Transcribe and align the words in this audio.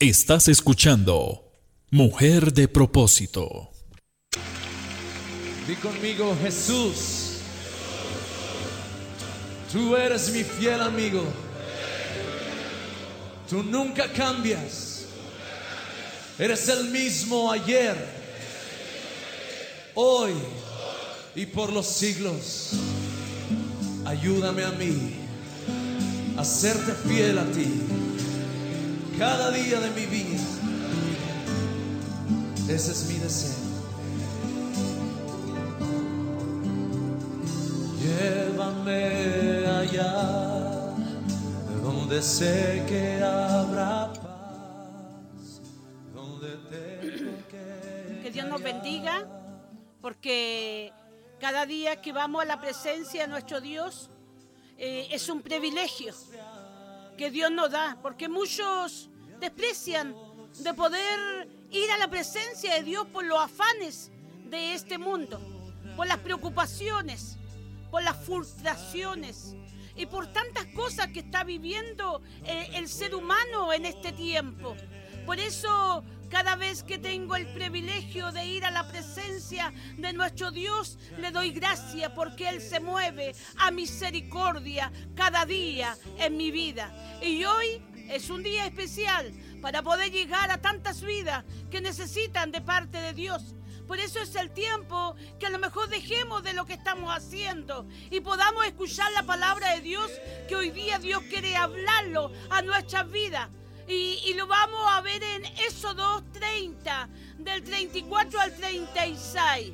Estás 0.00 0.48
escuchando 0.48 1.52
Mujer 1.90 2.54
de 2.54 2.68
propósito. 2.68 3.70
Di 5.68 5.74
conmigo 5.74 6.34
Jesús. 6.42 7.40
Tú 9.70 9.94
eres 9.94 10.32
mi 10.32 10.42
fiel 10.42 10.80
amigo. 10.80 11.22
Tú 13.46 13.62
nunca 13.62 14.10
cambias. 14.10 15.04
Eres 16.38 16.66
el 16.70 16.88
mismo 16.88 17.52
ayer, 17.52 17.94
hoy 19.92 20.32
y 21.34 21.44
por 21.44 21.70
los 21.70 21.86
siglos. 21.86 22.70
Ayúdame 24.06 24.64
a 24.64 24.70
mí 24.70 25.12
a 26.38 26.44
serte 26.46 26.94
fiel 27.06 27.38
a 27.38 27.44
ti 27.44 27.89
cada 29.20 29.50
día 29.50 29.78
de 29.78 29.90
mi 29.90 30.06
vida. 30.06 30.40
Ese 32.70 32.92
es 32.92 33.06
mi 33.06 33.18
deseo. 33.18 33.54
Llévame 38.00 39.66
allá 39.66 40.94
donde 41.82 42.22
sé 42.22 42.82
que 42.88 43.22
habrá 43.22 44.10
paz, 44.14 45.60
donde 46.14 46.56
tengo 46.70 47.36
que. 47.50 48.20
Que 48.22 48.30
Dios 48.30 48.46
nos 48.48 48.62
bendiga, 48.62 49.28
porque 50.00 50.94
cada 51.38 51.66
día 51.66 52.00
que 52.00 52.14
vamos 52.14 52.40
a 52.40 52.46
la 52.46 52.58
presencia 52.58 53.24
de 53.24 53.28
nuestro 53.28 53.60
Dios 53.60 54.08
eh, 54.78 55.08
es 55.10 55.28
un 55.28 55.42
privilegio 55.42 56.14
que 57.18 57.30
Dios 57.30 57.50
nos 57.50 57.70
da, 57.70 57.98
porque 58.00 58.30
muchos 58.30 59.10
desprecian 59.40 60.14
de 60.58 60.74
poder 60.74 61.48
ir 61.70 61.90
a 61.90 61.98
la 61.98 62.08
presencia 62.08 62.74
de 62.74 62.82
Dios 62.82 63.06
por 63.06 63.24
los 63.24 63.38
afanes 63.38 64.10
de 64.44 64.74
este 64.74 64.98
mundo, 64.98 65.40
por 65.96 66.06
las 66.06 66.18
preocupaciones, 66.18 67.36
por 67.90 68.02
las 68.02 68.16
frustraciones 68.24 69.54
y 69.96 70.06
por 70.06 70.26
tantas 70.32 70.66
cosas 70.74 71.08
que 71.08 71.20
está 71.20 71.44
viviendo 71.44 72.22
eh, 72.44 72.70
el 72.74 72.88
ser 72.88 73.14
humano 73.14 73.72
en 73.72 73.86
este 73.86 74.12
tiempo. 74.12 74.76
Por 75.26 75.38
eso 75.38 76.04
cada 76.30 76.54
vez 76.54 76.84
que 76.84 76.96
tengo 76.96 77.34
el 77.34 77.46
privilegio 77.48 78.30
de 78.30 78.46
ir 78.46 78.64
a 78.64 78.70
la 78.70 78.86
presencia 78.88 79.72
de 79.98 80.12
nuestro 80.12 80.52
Dios, 80.52 80.96
le 81.18 81.32
doy 81.32 81.50
gracias 81.50 82.12
porque 82.12 82.48
Él 82.48 82.60
se 82.60 82.78
mueve 82.78 83.34
a 83.58 83.70
misericordia 83.72 84.92
cada 85.16 85.44
día 85.44 85.96
en 86.18 86.36
mi 86.36 86.52
vida. 86.52 86.94
Y 87.20 87.44
hoy 87.44 87.82
es 88.10 88.28
un 88.28 88.42
día 88.42 88.66
especial 88.66 89.32
para 89.62 89.82
poder 89.82 90.10
llegar 90.10 90.50
a 90.50 90.60
tantas 90.60 91.02
vidas 91.02 91.44
que 91.70 91.80
necesitan 91.80 92.50
de 92.50 92.60
parte 92.60 92.98
de 92.98 93.12
Dios. 93.12 93.54
Por 93.86 93.98
eso 93.98 94.20
es 94.20 94.34
el 94.36 94.50
tiempo 94.50 95.16
que 95.38 95.46
a 95.46 95.50
lo 95.50 95.58
mejor 95.58 95.88
dejemos 95.88 96.42
de 96.42 96.52
lo 96.52 96.64
que 96.64 96.74
estamos 96.74 97.12
haciendo 97.14 97.88
y 98.10 98.20
podamos 98.20 98.64
escuchar 98.66 99.10
la 99.12 99.24
palabra 99.24 99.74
de 99.74 99.80
Dios 99.80 100.10
que 100.48 100.56
hoy 100.56 100.70
día 100.70 100.98
Dios 100.98 101.22
quiere 101.28 101.56
hablarlo 101.56 102.32
a 102.50 102.62
nuestras 102.62 103.10
vidas. 103.10 103.48
Y, 103.88 104.34
lo 104.34 104.46
vamos 104.46 104.80
a 104.92 105.00
ver 105.00 105.20
en 105.20 105.44
Éxodo 105.44 106.22
30, 106.32 107.08
del 107.38 107.64
34 107.64 108.40
al 108.40 108.54
36. 108.54 109.72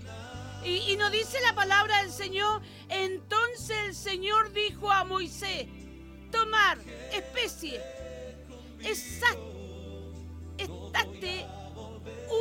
Y, 0.64 0.68
y 0.92 0.96
nos 0.96 1.12
dice 1.12 1.38
la 1.42 1.54
palabra 1.54 2.00
del 2.00 2.10
Señor, 2.10 2.62
entonces 2.88 3.76
el 3.84 3.94
Señor 3.94 4.54
dijo 4.54 4.90
a 4.90 5.04
Moisés, 5.04 5.66
tomar 6.30 6.78
especie, 7.12 7.80
exacta, 8.86 9.56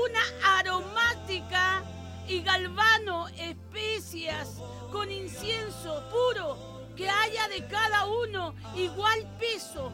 una 0.06 0.58
aromática 0.58 1.84
y 2.28 2.42
galvano 2.42 3.28
especias 3.30 4.58
con 4.92 5.12
incienso 5.12 6.04
puro 6.10 6.76
que 6.96 7.10
haya 7.10 7.48
de 7.50 7.66
cada 7.68 8.06
uno 8.06 8.56
igual 8.76 9.28
peso. 9.40 9.92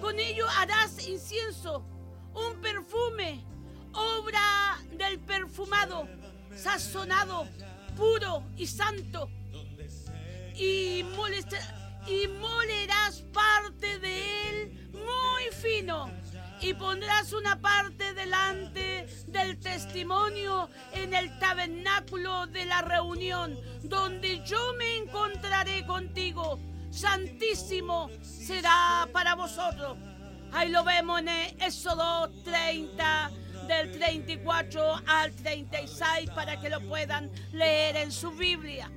Con 0.00 0.18
ello 0.18 0.46
harás 0.58 1.06
incienso, 1.06 1.84
un 2.34 2.60
perfume, 2.60 3.44
obra 3.92 4.82
del 4.92 5.20
perfumado, 5.20 6.08
sazonado, 6.54 7.46
puro 7.96 8.42
y 8.56 8.66
santo. 8.66 9.28
Y, 10.56 11.04
y 12.06 12.28
molerás 12.40 13.22
parte 13.32 13.98
de 13.98 14.50
él 14.50 14.83
muy 14.94 15.44
fino 15.52 16.10
y 16.60 16.72
pondrás 16.74 17.32
una 17.32 17.60
parte 17.60 18.14
delante 18.14 19.06
del 19.26 19.58
testimonio 19.58 20.70
en 20.92 21.12
el 21.12 21.38
tabernáculo 21.38 22.46
de 22.46 22.64
la 22.64 22.80
reunión, 22.82 23.58
donde 23.82 24.42
yo 24.44 24.72
me 24.78 24.96
encontraré 24.96 25.84
contigo. 25.84 26.58
Santísimo 26.90 28.08
será 28.22 29.08
para 29.12 29.34
vosotros. 29.34 29.98
Ahí 30.52 30.70
lo 30.70 30.84
vemos 30.84 31.20
en 31.20 31.28
Éxodo 31.28 32.30
30 32.44 33.30
del 33.66 33.92
34 33.92 35.02
al 35.06 35.32
36 35.32 36.30
para 36.30 36.60
que 36.60 36.70
lo 36.70 36.80
puedan 36.88 37.30
leer 37.52 37.96
en 37.96 38.12
su 38.12 38.30
Biblia. 38.30 38.90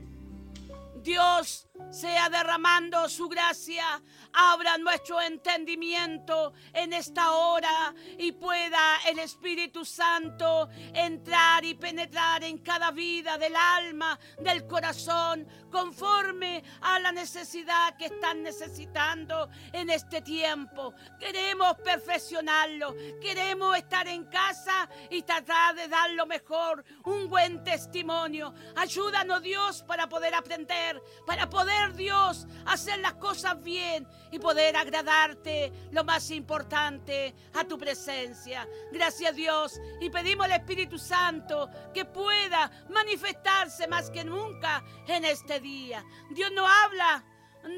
Dios 1.08 1.70
sea 1.90 2.30
derramando 2.30 3.08
su 3.08 3.30
gracia 3.30 4.04
abra 4.34 4.78
nuestro 4.78 5.22
entendimiento 5.22 6.54
en 6.74 6.94
esta 6.94 7.32
hora 7.32 7.94
y 8.18 8.32
pueda 8.34 8.98
el 9.08 9.20
Espíritu 9.20 9.84
Santo 9.84 10.70
entrar 10.94 11.66
y 11.66 11.74
penetrar 11.74 12.44
en 12.44 12.60
cada 12.60 12.92
vida 12.92 13.38
del 13.38 13.56
alma, 13.56 14.20
del 14.40 14.68
corazón, 14.68 15.48
conforme 15.72 16.64
a 16.82 17.00
la 17.00 17.12
necesidad 17.12 17.98
que 17.98 18.06
están 18.06 18.44
necesitando 18.44 19.50
en 19.74 19.90
este 19.90 20.22
tiempo. 20.22 20.94
Queremos 21.20 21.76
perfeccionarlo, 21.78 22.96
queremos 23.20 23.76
estar 23.78 24.08
en 24.08 24.26
casa 24.26 24.88
y 25.10 25.24
tratar 25.24 25.76
de 25.76 25.88
dar 25.88 26.12
lo 26.12 26.26
mejor, 26.26 26.84
un 27.06 27.28
buen 27.28 27.64
testimonio. 27.64 28.54
Ayúdanos 28.76 29.42
Dios 29.42 29.84
para 29.84 30.08
poder 30.08 30.36
aprender, 30.36 30.97
para 31.26 31.50
poder 31.50 31.94
Dios 31.94 32.48
hacer 32.66 33.00
las 33.00 33.14
cosas 33.16 33.62
bien 33.62 34.08
y 34.32 34.40
poder 34.40 34.76
agradarte 34.76 35.72
lo 35.92 36.04
más 36.04 36.32
importante 36.32 37.34
a 37.54 37.64
tu 37.64 37.78
presencia. 37.78 38.68
Gracias 38.92 39.36
Dios 39.36 39.80
y 40.00 40.10
pedimos 40.10 40.46
al 40.46 40.54
Espíritu 40.54 40.98
Santo 40.98 41.70
que 41.94 42.06
pueda 42.06 42.72
manifestarse 42.90 43.88
más 43.88 44.10
que 44.10 44.24
nunca 44.24 44.84
en 45.08 45.26
este 45.26 45.60
día. 45.60 46.04
Dios 46.32 46.52
nos 46.52 46.70
habla 46.70 47.24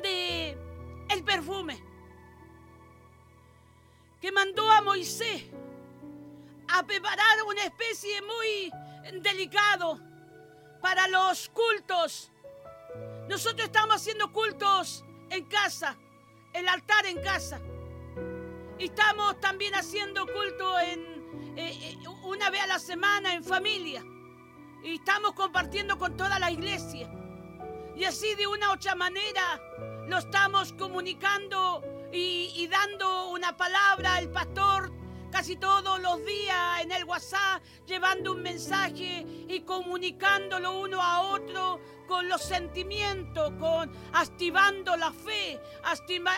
de 0.02 0.58
el 1.10 1.24
perfume 1.24 1.82
que 4.22 4.32
mandó 4.32 4.70
a 4.70 4.82
Moisés 4.82 5.46
a 6.68 6.84
preparar 6.84 7.44
una 7.48 7.64
especie 7.64 8.22
muy 8.22 8.72
delicado 9.22 10.00
para 10.82 11.08
los 11.08 11.50
cultos. 11.50 12.32
Nosotros 13.30 13.68
estamos 13.68 13.98
haciendo 13.98 14.32
cultos 14.32 15.06
en 15.30 15.46
casa, 15.46 15.96
el 16.52 16.68
altar 16.68 17.06
en 17.06 17.22
casa. 17.22 17.62
Y 18.80 18.86
estamos 18.86 19.40
también 19.40 19.76
haciendo 19.76 20.26
culto 20.26 20.80
eh, 20.80 20.98
eh, 21.56 21.98
una 22.24 22.50
vez 22.50 22.64
a 22.64 22.66
la 22.68 22.80
semana 22.80 23.36
en 23.36 23.44
familia. 23.44 24.04
Y 24.84 24.96
estamos 24.96 25.34
compartiendo 25.34 26.00
con 26.00 26.18
toda 26.18 26.40
la 26.40 26.50
iglesia. 26.50 27.08
Y 27.96 28.04
así 28.04 28.34
de 28.34 28.48
una 28.48 28.72
u 28.72 28.74
otra 28.74 28.96
manera 28.96 29.62
lo 30.08 30.18
estamos 30.18 30.74
comunicando 30.74 31.84
y, 32.12 32.52
y 32.56 32.68
dando 32.68 33.30
una 33.30 33.56
palabra 33.56 34.16
al 34.16 34.32
pastor 34.32 34.92
casi 35.32 35.56
todos 35.56 36.02
los 36.02 36.26
días 36.26 36.82
en 36.82 36.92
el 36.92 37.04
WhatsApp, 37.04 37.62
llevando 37.90 38.34
un 38.34 38.44
mensaje 38.44 39.26
y 39.48 39.62
comunicándolo 39.62 40.80
uno 40.80 41.02
a 41.02 41.22
otro 41.22 41.82
con 42.08 42.28
los 42.28 42.42
sentimientos, 42.42 43.52
con 43.60 43.92
activando 44.14 44.98
la 44.98 45.12
fe, 45.12 45.60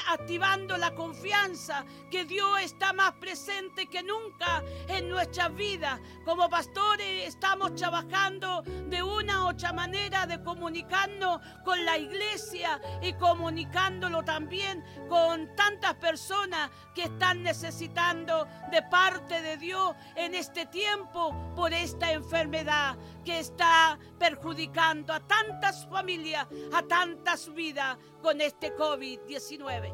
activando 0.09 0.77
la 0.77 0.93
confianza, 0.93 1.85
que 2.09 2.25
Dios 2.25 2.59
está 2.61 2.91
más 2.91 3.13
presente 3.13 3.87
que 3.87 4.03
nunca 4.03 4.63
en 4.89 5.09
nuestra 5.09 5.47
vida. 5.47 5.99
Como 6.25 6.49
pastores 6.49 7.27
estamos 7.27 7.73
trabajando 7.75 8.63
de 8.63 9.01
una 9.01 9.45
u 9.45 9.49
otra 9.49 9.71
manera 9.71 10.25
de 10.25 10.43
comunicarnos 10.43 11.39
con 11.63 11.83
la 11.85 11.97
iglesia 11.97 12.81
y 13.01 13.13
comunicándolo 13.13 14.23
también 14.23 14.83
con 15.07 15.55
tantas 15.55 15.95
personas 15.95 16.69
que 16.93 17.03
están 17.03 17.43
necesitando 17.43 18.45
de 18.71 18.81
parte 18.83 19.41
de 19.41 19.55
Dios 19.55 19.95
en 20.15 20.35
este 20.35 20.65
tiempo 20.65 21.33
por 21.55 21.73
esta 21.73 22.11
enfermedad 22.11 22.97
que 23.23 23.39
está 23.39 23.97
perjudicando 24.17 25.13
a 25.13 25.19
tantas 25.19 25.85
familias, 25.87 26.47
a 26.73 26.81
tantas 26.83 27.53
vidas 27.53 27.97
con 28.21 28.41
este 28.41 28.75
COVID-19. 28.75 29.93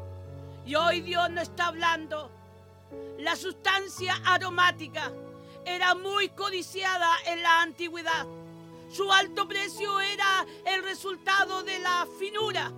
Y 0.66 0.74
hoy 0.74 1.00
Dios 1.00 1.30
nos 1.30 1.44
está 1.44 1.68
hablando 1.68 2.30
La 3.18 3.36
sustancia 3.36 4.14
aromática 4.24 5.12
era 5.64 5.94
muy 5.94 6.30
codiciada 6.30 7.10
en 7.26 7.42
la 7.42 7.62
antigüedad. 7.62 8.26
Su 8.90 9.12
alto 9.12 9.46
precio 9.46 10.00
era 10.00 10.46
el 10.64 10.82
resultado 10.82 11.62
de 11.62 11.78
la 11.80 12.06
finura 12.18 12.72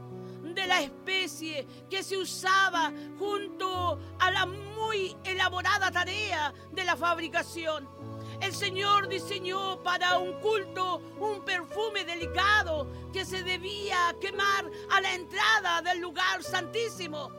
de 0.55 0.67
la 0.67 0.81
especie 0.83 1.67
que 1.89 2.03
se 2.03 2.17
usaba 2.17 2.93
junto 3.19 3.99
a 4.19 4.31
la 4.31 4.47
muy 4.47 5.17
elaborada 5.25 5.91
tarea 5.91 6.53
de 6.73 6.85
la 6.85 6.97
fabricación. 6.97 8.00
El 8.41 8.55
Señor 8.55 9.09
diseñó 9.09 9.83
para 9.83 10.19
un 10.19 10.33
culto 10.41 11.03
un 11.19 11.45
perfume 11.45 12.05
delicado 12.05 12.87
que 13.13 13.25
se 13.25 13.43
debía 13.43 14.15
quemar 14.21 14.71
a 14.91 15.01
la 15.01 15.15
entrada 15.15 15.83
del 15.83 16.01
lugar 16.01 16.43
santísimo. 16.43 17.31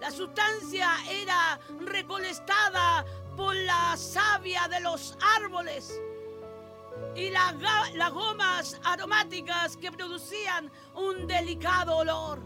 La 0.00 0.10
sustancia 0.10 0.90
era 1.08 1.60
recolectada 1.78 3.04
por 3.36 3.54
la 3.54 3.96
savia 3.96 4.66
de 4.68 4.80
los 4.80 5.16
árboles 5.36 6.00
y 7.14 7.30
las 7.30 8.12
gomas 8.12 8.80
aromáticas 8.84 9.76
que 9.76 9.92
producían 9.92 10.70
un 10.94 11.26
delicado 11.26 11.98
olor. 11.98 12.42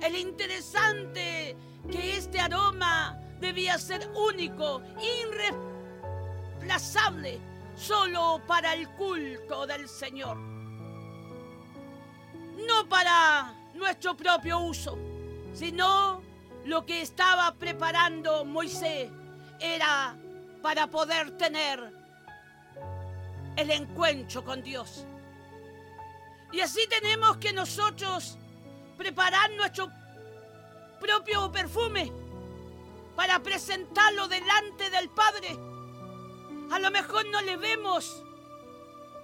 El 0.00 0.16
interesante 0.16 1.56
que 1.90 2.16
este 2.16 2.40
aroma 2.40 3.18
debía 3.40 3.78
ser 3.78 4.10
único, 4.14 4.82
irreemplazable, 6.62 7.40
solo 7.76 8.40
para 8.46 8.74
el 8.74 8.88
culto 8.90 9.66
del 9.66 9.88
Señor. 9.88 10.36
No 12.66 12.88
para 12.88 13.54
nuestro 13.74 14.16
propio 14.16 14.60
uso, 14.60 14.96
sino 15.52 16.22
lo 16.64 16.86
que 16.86 17.02
estaba 17.02 17.52
preparando 17.54 18.44
Moisés 18.44 19.10
era 19.58 20.14
para 20.62 20.86
poder 20.86 21.36
tener 21.36 21.92
el 23.56 23.70
encuentro 23.70 24.44
con 24.44 24.62
Dios. 24.62 25.04
Y 26.52 26.60
así 26.60 26.86
tenemos 26.88 27.38
que 27.38 27.52
nosotros 27.52 28.38
preparar 28.96 29.50
nuestro 29.52 29.90
propio 31.00 31.50
perfume 31.50 32.12
para 33.16 33.42
presentarlo 33.42 34.28
delante 34.28 34.90
del 34.90 35.08
Padre. 35.10 35.71
A 36.72 36.78
lo 36.78 36.90
mejor 36.90 37.26
no 37.26 37.40
le 37.42 37.56
vemos, 37.56 38.22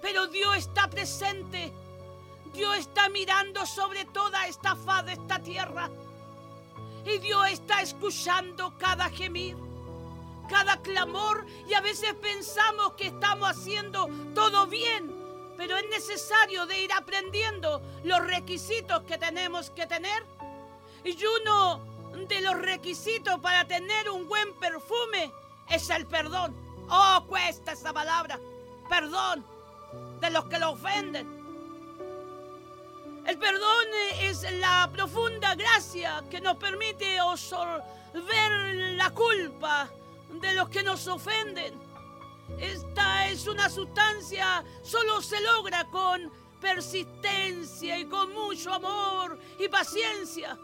pero 0.01 0.27
Dios 0.27 0.57
está 0.57 0.89
presente. 0.89 1.73
Dios 2.53 2.77
está 2.77 3.09
mirando 3.09 3.65
sobre 3.65 4.05
toda 4.05 4.47
esta 4.47 4.75
faz 4.75 5.05
de 5.05 5.13
esta 5.13 5.39
tierra. 5.39 5.89
Y 7.05 7.17
Dios 7.17 7.49
está 7.49 7.81
escuchando 7.81 8.73
cada 8.77 9.09
gemir 9.09 9.57
cada 10.49 10.81
clamor 10.81 11.45
y 11.69 11.75
a 11.75 11.81
veces 11.81 12.13
pensamos 12.15 12.93
que 12.93 13.07
estamos 13.07 13.47
haciendo 13.47 14.09
todo 14.33 14.65
bien, 14.67 15.15
pero 15.55 15.77
es 15.77 15.87
necesario 15.89 16.65
de 16.65 16.81
ir 16.81 16.91
aprendiendo 16.91 17.81
los 18.03 18.25
requisitos 18.25 19.03
que 19.03 19.17
tenemos 19.17 19.69
que 19.69 19.85
tener. 19.85 20.25
Y 21.05 21.17
uno 21.23 21.79
de 22.27 22.41
los 22.41 22.57
requisitos 22.57 23.39
para 23.39 23.65
tener 23.65 24.09
un 24.09 24.27
buen 24.27 24.53
perfume 24.55 25.31
es 25.69 25.89
el 25.91 26.07
perdón. 26.07 26.68
Oh, 26.89 27.23
cuesta 27.27 27.73
esa 27.73 27.93
palabra. 27.93 28.39
Perdón 28.89 29.45
de 30.19 30.29
los 30.31 30.45
que 30.45 30.59
lo 30.59 30.71
ofenden. 30.71 31.39
El 33.25 33.37
perdón 33.37 33.87
es 34.21 34.45
la 34.59 34.89
profunda 34.91 35.53
gracia 35.53 36.23
que 36.31 36.41
nos 36.41 36.57
permite 36.57 37.17
ver 38.13 38.75
la 38.95 39.11
culpa 39.11 39.89
de 40.41 40.53
los 40.53 40.69
que 40.69 40.81
nos 40.81 41.07
ofenden. 41.07 41.73
Esta 42.57 43.27
es 43.27 43.45
una 43.47 43.69
sustancia, 43.69 44.63
solo 44.81 45.21
se 45.21 45.39
logra 45.41 45.85
con 45.85 46.31
persistencia 46.59 47.99
y 47.99 48.05
con 48.05 48.33
mucho 48.33 48.73
amor 48.73 49.37
y 49.59 49.67
paciencia. 49.67 50.57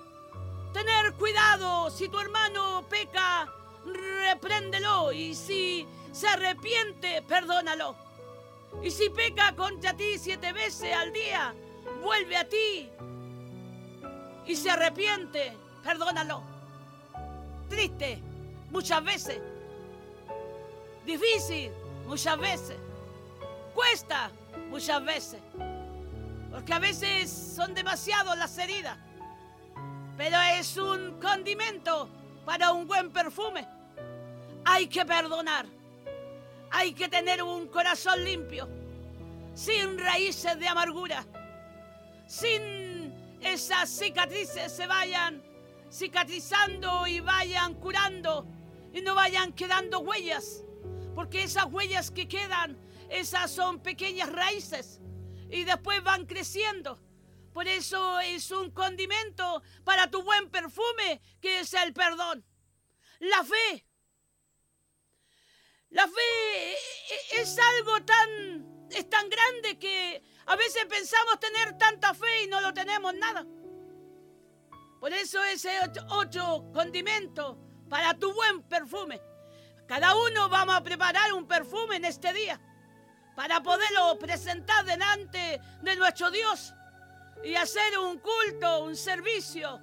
Tener 0.74 1.13
cuidado, 1.13 1.89
si 1.92 2.10
tu 2.10 2.19
hermano 2.19 2.83
peca, 2.89 3.48
repréndelo 3.86 5.12
y 5.12 5.36
si 5.36 5.88
se 6.15 6.27
arrepiente, 6.27 7.21
perdónalo. 7.23 7.95
Y 8.81 8.89
si 8.89 9.09
peca 9.09 9.56
contra 9.56 9.94
ti 9.94 10.17
siete 10.17 10.53
veces 10.53 10.95
al 10.95 11.12
día, 11.12 11.53
vuelve 12.01 12.38
a 12.38 12.47
ti 12.47 12.89
y 14.45 14.56
se 14.56 14.69
arrepiente, 14.69 15.57
perdónalo. 15.83 16.41
Triste, 17.69 18.21
muchas 18.69 19.03
veces 19.03 19.41
Difícil 21.06 21.71
muchas 22.07 22.39
veces. 22.39 22.77
Cuesta 23.75 24.31
muchas 24.69 25.06
veces. 25.06 25.39
Porque 26.51 26.73
a 26.73 26.79
veces 26.79 27.29
son 27.29 27.73
demasiado 27.73 28.35
las 28.35 28.57
heridas. 28.57 28.97
Pero 30.18 30.38
es 30.57 30.77
un 30.77 31.19
condimento 31.21 32.09
para 32.45 32.71
un 32.71 32.88
buen 32.88 33.11
perfume. 33.11 33.68
Hay 34.63 34.88
que 34.88 35.06
perdonar. 35.06 35.75
Hay 36.71 36.94
que 36.94 37.07
tener 37.07 37.44
un 37.44 37.67
corazón 37.67 38.23
limpio. 38.23 38.67
Sin 39.53 39.97
raíces 39.97 40.59
de 40.59 40.67
amargura. 40.67 41.25
Sin 42.27 43.13
esas 43.41 43.89
cicatrices 43.89 44.71
se 44.71 44.88
vayan 44.88 45.44
cicatrizando 45.91 47.07
y 47.07 47.19
vayan 47.19 47.75
curando 47.75 48.47
y 48.91 49.01
no 49.01 49.13
vayan 49.15 49.53
quedando 49.53 50.00
huellas 50.00 50.65
porque 51.15 51.44
esas 51.44 51.65
huellas 51.65 52.12
que 52.12 52.27
quedan, 52.27 52.77
esas 53.09 53.50
son 53.50 53.79
pequeñas 53.79 54.31
raíces 54.31 55.00
y 55.50 55.63
después 55.63 56.03
van 56.03 56.25
creciendo. 56.25 57.00
Por 57.53 57.69
eso 57.69 58.19
es 58.19 58.51
un 58.51 58.69
condimento 58.71 59.63
para 59.85 60.11
tu 60.11 60.21
buen 60.23 60.50
perfume, 60.50 61.21
que 61.39 61.61
es 61.61 61.73
el 61.73 61.94
perdón. 61.94 62.45
La 63.19 63.45
fe. 63.45 63.84
La 65.95 66.09
fe 66.09 66.74
es 67.31 67.57
algo 67.57 68.03
tan, 68.03 68.88
es 68.92 69.09
tan 69.09 69.30
grande 69.30 69.80
que 69.80 70.21
a 70.45 70.57
veces 70.57 70.86
pensamos 70.88 71.39
tener 71.39 71.77
tanta 71.77 72.13
fe 72.13 72.44
y 72.44 72.47
no 72.47 72.59
lo 72.59 72.74
tenemos 72.74 73.13
nada. 73.13 73.45
Por 75.00 75.13
eso 75.13 75.42
ese 75.45 75.71
otro 76.09 76.69
condimento 76.74 77.57
para 77.89 78.13
tu 78.13 78.33
buen 78.33 78.63
perfume. 78.63 79.21
Cada 79.88 80.18
uno 80.18 80.50
vamos 80.50 80.75
a 80.75 80.83
preparar 80.83 81.31
un 81.31 81.47
perfume 81.47 81.95
en 81.95 82.04
este 82.04 82.33
día 82.33 82.59
para 83.33 83.64
poderlo 83.64 84.19
presentar 84.19 84.83
delante 84.83 85.61
de 85.81 85.95
nuestro 85.95 86.30
Dios 86.30 86.73
y 87.42 87.56
hacer 87.56 87.97
un 87.99 88.19
culto, 88.19 88.83
un 88.83 88.97
servicio, 88.97 89.80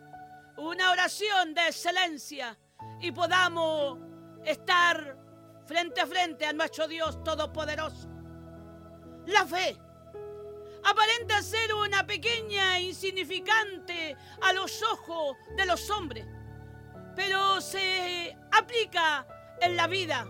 una 0.58 0.90
oración 0.90 1.54
de 1.54 1.68
excelencia 1.68 2.58
y 3.00 3.12
podamos 3.12 3.98
estar 4.44 5.21
frente 5.72 6.02
a 6.02 6.06
frente 6.06 6.44
a 6.44 6.52
nuestro 6.52 6.86
Dios 6.86 7.24
Todopoderoso. 7.24 8.06
La 9.24 9.46
fe 9.46 9.74
aparenta 10.84 11.40
ser 11.40 11.72
una 11.72 12.06
pequeña 12.06 12.78
insignificante 12.78 14.14
a 14.42 14.52
los 14.52 14.82
ojos 14.82 15.34
de 15.56 15.64
los 15.64 15.88
hombres, 15.88 16.26
pero 17.16 17.58
se 17.62 18.36
aplica 18.52 19.26
en 19.62 19.76
la 19.76 19.86
vida. 19.86 20.26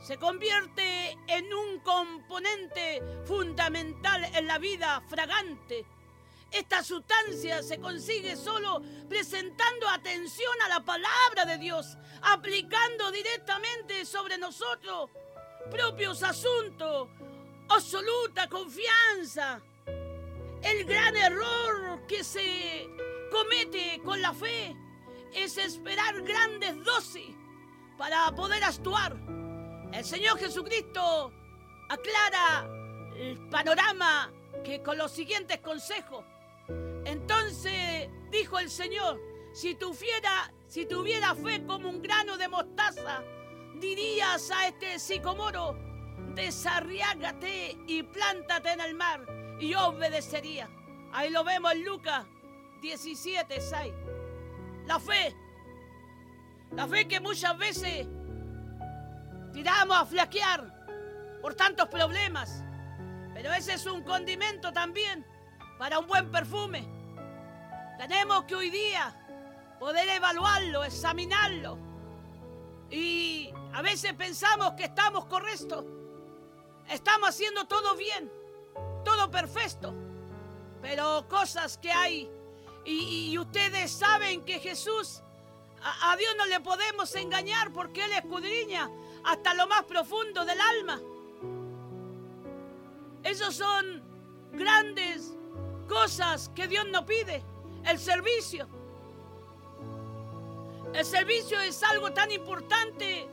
Se 0.00 0.16
convierte 0.16 1.16
en 1.28 1.54
un 1.54 1.78
componente 1.84 3.00
fundamental 3.26 4.24
en 4.34 4.48
la 4.48 4.58
vida 4.58 5.00
fragante. 5.08 5.86
Esta 6.52 6.82
sustancia 6.82 7.62
se 7.62 7.78
consigue 7.78 8.36
solo 8.36 8.82
presentando 9.08 9.88
atención 9.88 10.52
a 10.64 10.68
la 10.68 10.84
palabra 10.84 11.44
de 11.46 11.58
Dios, 11.58 11.96
aplicando 12.22 13.10
directamente 13.12 14.04
sobre 14.04 14.36
nosotros 14.36 15.10
propios 15.70 16.22
asuntos, 16.22 17.08
absoluta 17.68 18.48
confianza. 18.48 19.60
El 20.62 20.84
gran 20.84 21.16
error 21.16 22.06
que 22.06 22.24
se 22.24 22.88
comete 23.30 24.00
con 24.04 24.20
la 24.20 24.34
fe 24.34 24.76
es 25.32 25.56
esperar 25.56 26.20
grandes 26.22 26.82
dosis 26.84 27.36
para 27.96 28.30
poder 28.32 28.64
actuar. 28.64 29.16
El 29.92 30.04
Señor 30.04 30.38
Jesucristo 30.38 31.32
aclara 31.88 32.68
el 33.16 33.38
panorama 33.48 34.32
que 34.64 34.82
con 34.82 34.98
los 34.98 35.12
siguientes 35.12 35.58
consejos. 35.58 36.24
Dijo 38.30 38.58
el 38.58 38.70
Señor, 38.70 39.20
si 39.52 39.74
tuviera, 39.74 40.52
si 40.66 40.86
tuviera 40.86 41.34
fe 41.34 41.64
como 41.66 41.88
un 41.88 42.00
grano 42.00 42.36
de 42.36 42.48
mostaza, 42.48 43.22
dirías 43.80 44.50
a 44.50 44.68
este 44.68 44.98
sicomoro, 44.98 45.76
desarriágate 46.34 47.76
y 47.86 48.02
plántate 48.04 48.72
en 48.72 48.80
el 48.80 48.94
mar, 48.94 49.26
y 49.58 49.74
obedecería. 49.74 50.70
Ahí 51.12 51.30
lo 51.30 51.42
vemos 51.42 51.72
en 51.72 51.84
Lucas 51.84 52.24
17, 52.80 53.60
6. 53.60 53.92
La 54.86 54.98
fe 54.98 55.36
La 56.72 56.86
fe 56.86 57.06
que 57.06 57.20
muchas 57.20 57.56
veces 57.58 58.06
tiramos 59.52 59.96
a 59.96 60.06
flaquear 60.06 61.40
por 61.42 61.54
tantos 61.54 61.88
problemas. 61.88 62.64
Pero 63.34 63.52
ese 63.52 63.74
es 63.74 63.86
un 63.86 64.02
condimento 64.02 64.72
también 64.72 65.26
para 65.78 65.98
un 65.98 66.06
buen 66.06 66.30
perfume. 66.30 66.99
Tenemos 68.00 68.44
que 68.44 68.54
hoy 68.54 68.70
día 68.70 69.14
poder 69.78 70.08
evaluarlo, 70.08 70.84
examinarlo. 70.84 71.76
Y 72.90 73.52
a 73.74 73.82
veces 73.82 74.14
pensamos 74.14 74.72
que 74.72 74.84
estamos 74.84 75.26
correctos. 75.26 75.84
Estamos 76.88 77.28
haciendo 77.28 77.66
todo 77.66 77.96
bien, 77.96 78.32
todo 79.04 79.30
perfecto. 79.30 79.92
Pero 80.80 81.28
cosas 81.28 81.76
que 81.76 81.92
hay. 81.92 82.30
Y, 82.86 83.36
ustedes 83.36 83.90
saben 83.90 84.46
que 84.46 84.60
Jesús, 84.60 85.20
a, 85.82 86.16
Dios 86.16 86.34
no 86.38 86.46
le 86.46 86.58
podemos 86.60 87.14
engañar 87.16 87.70
porque 87.70 88.02
Él 88.06 88.12
escudriña 88.14 88.90
hasta 89.24 89.52
lo 89.52 89.66
más 89.66 89.84
profundo 89.84 90.46
del 90.46 90.58
alma. 90.58 90.98
Esos 93.24 93.56
son 93.56 94.02
grandes 94.52 95.36
cosas 95.86 96.48
que 96.54 96.66
Dios 96.66 96.88
nos 96.88 97.04
pide. 97.04 97.44
El 97.86 97.98
servicio. 97.98 98.68
El 100.92 101.04
servicio 101.04 101.60
es 101.60 101.82
algo 101.82 102.12
tan 102.12 102.30
importante. 102.30 103.28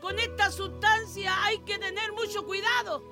Con 0.00 0.18
esta 0.18 0.50
sustancia 0.50 1.32
hay 1.44 1.58
que 1.60 1.78
tener 1.78 2.12
mucho 2.12 2.44
cuidado. 2.44 3.02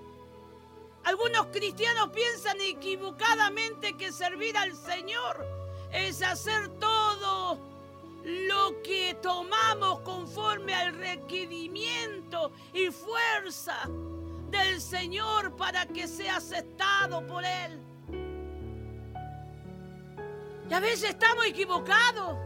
Algunos 1.04 1.47
cristianos 1.47 2.11
piensan 2.11 2.61
equivocadamente 2.61 3.97
que 3.97 4.12
servir 4.12 4.56
al 4.56 4.75
Señor 4.75 5.47
es 5.92 6.21
hacer 6.23 6.68
todo 6.80 7.59
lo 8.25 8.83
que 8.83 9.16
tomamos 9.23 10.00
conforme 10.00 10.75
al 10.75 10.95
requerimiento 10.95 12.50
y 12.73 12.90
fuerza 12.90 13.88
del 14.50 14.80
Señor 14.80 15.54
para 15.56 15.87
que 15.87 16.09
sea 16.09 16.37
aceptado 16.37 17.25
por 17.26 17.45
Él. 17.45 17.80
Y 20.68 20.75
a 20.75 20.80
veces 20.80 21.11
estamos 21.11 21.46
equivocados 21.46 22.37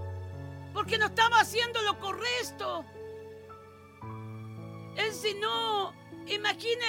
porque 0.72 0.98
no 0.98 1.06
estamos 1.06 1.40
haciendo 1.40 1.80
lo 1.82 1.98
correcto. 1.98 2.84
Él 4.96 5.12
si 5.12 5.34
no, 5.34 5.94
imagina 6.26 6.84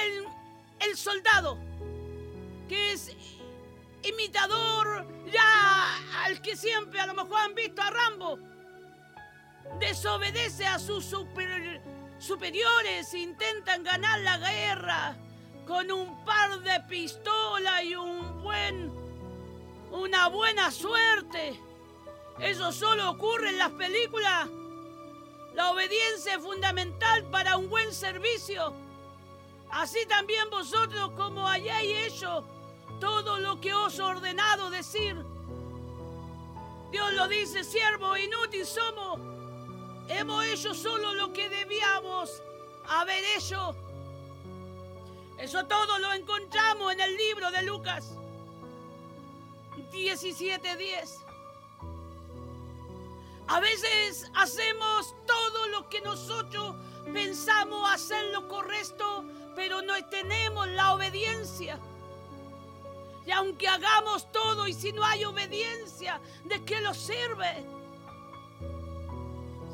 el, 0.79 0.97
soldado 0.97 1.57
que 2.67 2.93
es 2.93 3.15
imitador 4.03 5.05
ya 5.31 6.23
al 6.25 6.41
que 6.41 6.55
siempre 6.55 6.99
a 6.99 7.05
lo 7.05 7.13
mejor 7.13 7.39
han 7.39 7.55
visto 7.55 7.81
a 7.81 7.89
Rambo. 7.89 8.39
Desobedece 9.79 10.65
a 10.65 10.79
sus 10.79 11.05
super, 11.05 11.81
superiores, 12.19 13.13
intentan 13.13 13.83
ganar 13.83 14.19
la 14.19 14.37
guerra 14.37 15.15
con 15.65 15.89
un 15.91 16.25
par 16.25 16.59
de 16.59 16.79
pistolas 16.81 17.83
y 17.83 17.95
un 17.95 18.41
buen, 18.43 18.91
una 19.91 20.27
buena 20.29 20.71
suerte. 20.71 21.59
Eso 22.39 22.71
solo 22.71 23.11
ocurre 23.11 23.49
en 23.49 23.57
las 23.57 23.71
películas. 23.71 24.49
La 25.53 25.71
obediencia 25.71 26.35
es 26.35 26.41
fundamental 26.41 27.25
para 27.25 27.57
un 27.57 27.69
buen 27.69 27.93
servicio. 27.93 28.73
Así 29.69 30.05
también 30.05 30.49
vosotros 30.49 31.11
como 31.15 31.47
hayáis 31.47 32.13
hecho 32.13 32.43
todo 32.99 33.39
lo 33.39 33.59
que 33.59 33.73
os 33.73 33.97
he 33.99 34.01
ordenado 34.01 34.69
decir. 34.69 35.15
Dios 36.91 37.13
lo 37.13 37.27
dice, 37.27 37.63
siervo, 37.63 38.17
inútil 38.17 38.65
somos. 38.65 39.19
Hemos 40.09 40.45
hecho 40.45 40.73
solo 40.73 41.13
lo 41.13 41.31
que 41.31 41.49
debíamos 41.49 42.41
haber 42.87 43.23
hecho. 43.37 43.75
Eso 45.37 45.65
todo 45.65 45.99
lo 45.99 46.13
encontramos 46.13 46.93
en 46.93 47.01
el 47.01 47.15
libro 47.15 47.49
de 47.51 47.63
Lucas 47.63 48.17
17:10. 49.91 51.17
A 53.47 53.59
veces 53.59 54.31
hacemos 54.35 55.13
todo 55.25 55.67
lo 55.67 55.89
que 55.89 56.01
nosotros 56.01 56.75
pensamos 57.13 57.89
hacer 57.91 58.25
lo 58.31 58.47
correcto, 58.47 59.25
pero 59.55 59.81
no 59.81 59.93
tenemos 60.09 60.67
la 60.69 60.93
obediencia. 60.93 61.79
Y 63.25 63.31
aunque 63.31 63.67
hagamos 63.67 64.31
todo 64.31 64.67
y 64.67 64.73
si 64.73 64.93
no 64.93 65.03
hay 65.03 65.25
obediencia, 65.25 66.19
¿de 66.45 66.63
qué 66.63 66.81
lo 66.81 66.93
sirve? 66.93 67.65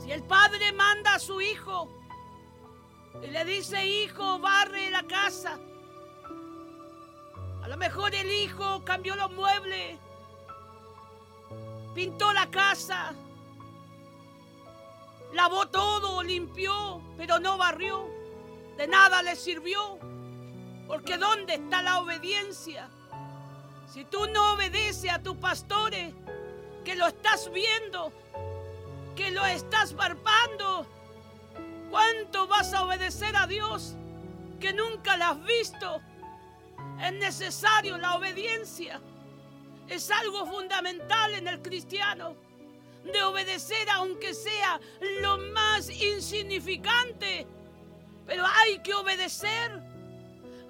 Si 0.01 0.11
el 0.11 0.23
padre 0.23 0.71
manda 0.73 1.15
a 1.15 1.19
su 1.19 1.39
hijo 1.39 1.87
y 3.21 3.27
le 3.27 3.45
dice, 3.45 3.85
hijo, 3.85 4.39
barre 4.39 4.89
la 4.89 5.03
casa. 5.03 5.59
A 7.67 7.69
lo 7.69 7.75
mejor 7.75 8.15
el 8.15 8.31
hijo 8.31 8.85
cambió 8.85 9.17
los 9.17 9.29
muebles, 9.33 9.99
pintó 11.93 12.31
la 12.31 12.49
casa, 12.49 13.13
lavó 15.33 15.67
todo, 15.67 16.23
limpió, 16.23 17.01
pero 17.17 17.39
no 17.39 17.57
barrió. 17.57 18.07
De 18.77 18.87
nada 18.87 19.21
le 19.21 19.35
sirvió. 19.35 19.99
Porque 20.87 21.17
¿dónde 21.17 21.55
está 21.55 21.81
la 21.81 21.99
obediencia? 21.99 22.87
Si 23.91 24.05
tú 24.05 24.27
no 24.27 24.53
obedeces 24.53 25.11
a 25.11 25.21
tus 25.21 25.35
pastores, 25.35 26.13
que 26.85 26.95
lo 26.95 27.07
estás 27.07 27.51
viendo, 27.51 28.13
que 29.13 29.29
lo 29.31 29.45
estás 29.45 29.93
barbando, 29.93 30.87
¿cuánto 31.91 32.47
vas 32.47 32.73
a 32.73 32.85
obedecer 32.85 33.35
a 33.35 33.45
Dios 33.45 33.93
que 34.61 34.71
nunca 34.71 35.17
lo 35.17 35.25
has 35.25 35.43
visto? 35.43 36.01
Es 37.01 37.13
necesario 37.13 37.97
la 37.97 38.15
obediencia. 38.15 39.01
Es 39.87 40.11
algo 40.11 40.45
fundamental 40.45 41.33
en 41.33 41.47
el 41.47 41.61
cristiano. 41.61 42.35
De 43.03 43.23
obedecer 43.23 43.89
aunque 43.91 44.33
sea 44.33 44.79
lo 45.21 45.37
más 45.37 45.89
insignificante. 45.89 47.47
Pero 48.25 48.45
hay 48.45 48.79
que 48.79 48.93
obedecer. 48.93 49.81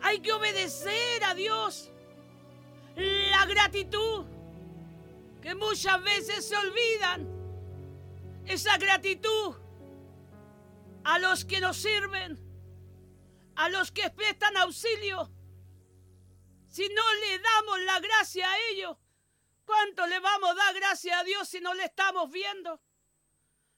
Hay 0.01 0.19
que 0.19 0.31
obedecer 0.31 1.24
a 1.24 1.34
Dios 1.34 1.91
la 2.98 3.46
gratitud, 3.46 4.25
que 5.41 5.53
muchas 5.55 6.01
veces 6.03 6.48
se 6.48 6.55
olvidan. 6.55 7.27
Esa 8.46 8.77
gratitud 8.77 9.55
a 11.03 11.19
los 11.19 11.46
que 11.46 11.60
nos 11.60 11.77
sirven, 11.77 12.39
a 13.55 13.69
los 13.69 13.91
que 13.91 14.10
prestan 14.10 14.55
auxilio. 14.57 15.29
Si 16.77 16.88
no 16.89 17.13
le 17.15 17.39
damos 17.39 17.79
la 17.86 18.00
gracia 18.00 18.48
a 18.48 18.60
ellos, 18.69 18.96
¿cuánto 19.65 20.05
le 20.05 20.19
vamos 20.19 20.51
a 20.51 20.53
dar 20.53 20.75
gracia 20.75 21.17
a 21.17 21.24
Dios 21.24 21.50
si 21.50 21.60
no 21.60 21.74
le 21.74 21.86
estamos 21.86 22.29
viendo? 22.29 22.79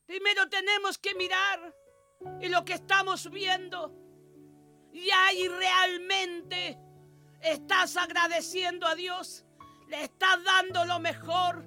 Primero 0.05 0.49
tenemos 0.49 0.97
que 0.97 1.15
mirar 1.15 1.73
y 2.41 2.49
lo 2.49 2.65
que 2.65 2.73
estamos 2.73 3.31
viendo. 3.31 3.95
Y 4.91 5.09
ahí 5.11 5.47
realmente 5.47 6.77
Estás 7.39 7.95
agradeciendo 7.95 8.85
a 8.85 8.95
Dios. 8.95 9.45
Le 9.87 10.03
estás 10.03 10.43
dando 10.43 10.83
lo 10.83 10.99
mejor. 10.99 11.63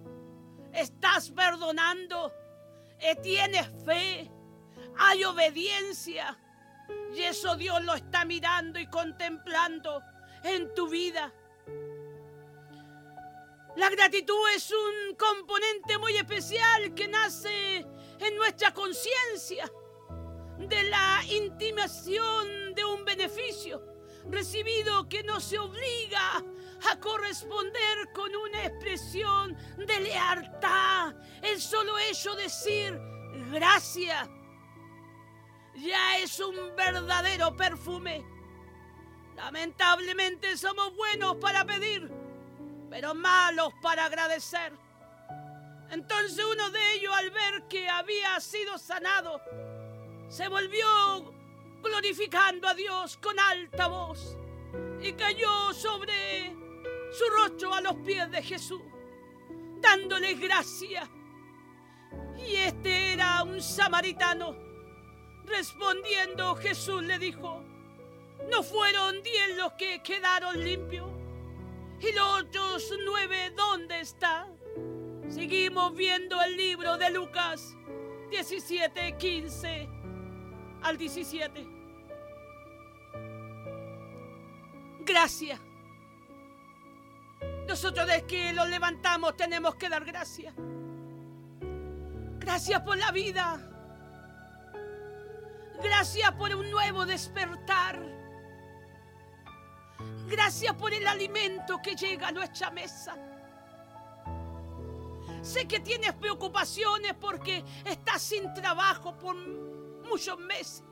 Estás 0.74 1.30
perdonando. 1.30 2.30
Eh, 2.98 3.16
tienes 3.22 3.66
fe. 3.86 4.30
Hay 4.98 5.24
obediencia. 5.24 6.38
Y 7.14 7.22
eso 7.22 7.56
Dios 7.56 7.82
lo 7.84 7.94
está 7.94 8.26
mirando 8.26 8.78
y 8.78 8.86
contemplando 8.86 10.02
en 10.44 10.72
tu 10.74 10.88
vida. 10.88 11.32
La 13.76 13.88
gratitud 13.88 14.48
es 14.54 14.70
un 14.70 15.14
componente 15.16 15.96
muy 15.98 16.16
especial 16.16 16.94
que 16.94 17.08
nace 17.08 17.78
en 18.18 18.36
nuestra 18.36 18.72
conciencia 18.74 19.70
de 20.58 20.82
la 20.84 21.22
intimación 21.28 22.74
de 22.74 22.84
un 22.84 23.04
beneficio 23.04 23.82
recibido 24.28 25.08
que 25.08 25.22
no 25.22 25.40
se 25.40 25.58
obliga 25.58 26.36
a 26.90 27.00
corresponder 27.00 28.12
con 28.12 28.34
una 28.36 28.66
expresión 28.66 29.56
de 29.78 30.00
lealtad. 30.00 31.14
El 31.42 31.60
solo 31.60 31.98
hecho 31.98 32.34
de 32.36 32.44
decir 32.44 32.98
gracias 33.50 34.28
ya 35.76 36.18
es 36.18 36.38
un 36.40 36.76
verdadero 36.76 37.56
perfume. 37.56 38.24
Lamentablemente 39.36 40.56
somos 40.56 40.94
buenos 40.94 41.36
para 41.36 41.64
pedir, 41.64 42.10
pero 42.90 43.14
malos 43.14 43.72
para 43.82 44.06
agradecer. 44.06 44.72
Entonces 45.90 46.44
uno 46.44 46.70
de 46.70 46.94
ellos 46.94 47.14
al 47.14 47.30
ver 47.30 47.68
que 47.68 47.88
había 47.88 48.38
sido 48.40 48.78
sanado, 48.78 49.40
se 50.28 50.48
volvió 50.48 51.32
glorificando 51.82 52.68
a 52.68 52.74
Dios 52.74 53.16
con 53.18 53.38
alta 53.38 53.88
voz, 53.88 54.36
y 55.02 55.12
cayó 55.12 55.72
sobre 55.74 56.54
su 57.10 57.24
rostro 57.36 57.74
a 57.74 57.80
los 57.80 57.96
pies 57.96 58.30
de 58.30 58.42
Jesús, 58.42 58.80
dándole 59.80 60.34
gracia. 60.34 61.10
Y 62.38 62.56
este 62.56 63.12
era 63.12 63.42
un 63.42 63.60
samaritano. 63.60 64.56
Respondiendo 65.44 66.54
Jesús 66.54 67.02
le 67.02 67.18
dijo, 67.18 67.62
¿no 68.50 68.62
fueron 68.62 69.22
diez 69.22 69.56
los 69.56 69.72
que 69.74 70.02
quedaron 70.02 70.62
limpios? 70.62 71.08
¿Y 72.00 72.12
los 72.12 72.42
otros 72.42 72.92
nueve 73.04 73.52
dónde 73.56 74.00
están? 74.00 74.56
Seguimos 75.28 75.94
viendo 75.94 76.40
el 76.42 76.56
libro 76.56 76.98
de 76.98 77.10
Lucas 77.10 77.76
17, 78.30 79.16
15 79.16 79.88
al 80.82 80.98
17. 80.98 81.66
Gracias. 85.00 85.60
Nosotros 87.68 88.06
desde 88.06 88.26
que 88.26 88.52
los 88.52 88.68
levantamos 88.68 89.36
tenemos 89.36 89.76
que 89.76 89.88
dar 89.88 90.04
gracias. 90.04 90.54
Gracias 92.38 92.80
por 92.80 92.96
la 92.96 93.12
vida. 93.12 93.60
Gracias 95.82 96.32
por 96.32 96.54
un 96.54 96.70
nuevo 96.70 97.06
despertar. 97.06 98.21
Gracias 100.26 100.74
por 100.74 100.92
el 100.92 101.06
alimento 101.06 101.80
que 101.82 101.94
llega 101.94 102.28
a 102.28 102.32
nuestra 102.32 102.70
mesa. 102.70 103.16
Sé 105.42 105.66
que 105.66 105.80
tienes 105.80 106.12
preocupaciones 106.14 107.14
porque 107.20 107.64
estás 107.84 108.22
sin 108.22 108.52
trabajo 108.54 109.12
por 109.18 109.34
muchos 109.34 110.38
meses. 110.38 110.84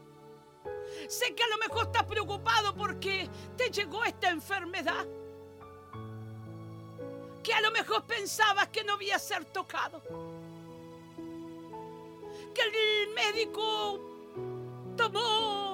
Sé 1.08 1.34
que 1.34 1.42
a 1.42 1.48
lo 1.48 1.58
mejor 1.58 1.86
estás 1.86 2.04
preocupado 2.04 2.74
porque 2.74 3.28
te 3.56 3.70
llegó 3.70 4.04
esta 4.04 4.28
enfermedad. 4.28 5.06
Que 7.42 7.54
a 7.54 7.60
lo 7.60 7.70
mejor 7.70 8.04
pensabas 8.04 8.68
que 8.68 8.84
no 8.84 8.94
había 8.94 9.18
ser 9.18 9.44
tocado. 9.46 10.02
Que 12.52 12.62
el 12.62 13.14
médico 13.14 14.00
tomó 14.96 15.69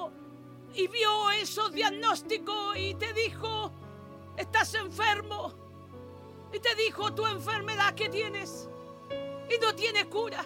y 0.77 0.89
vio 0.89 1.31
esos 1.31 1.73
diagnósticos 1.73 2.77
y 2.77 2.95
te 2.95 3.13
dijo, 3.15 3.73
estás 4.37 4.75
enfermo. 4.75 5.55
Y 6.53 6.61
te 6.61 6.75
dijo 6.75 7.13
tu 7.15 7.27
enfermedad 7.27 7.95
que 7.95 8.09
tienes 8.09 8.69
y 9.51 9.59
no 9.59 9.75
tiene 9.75 10.07
cura. 10.09 10.45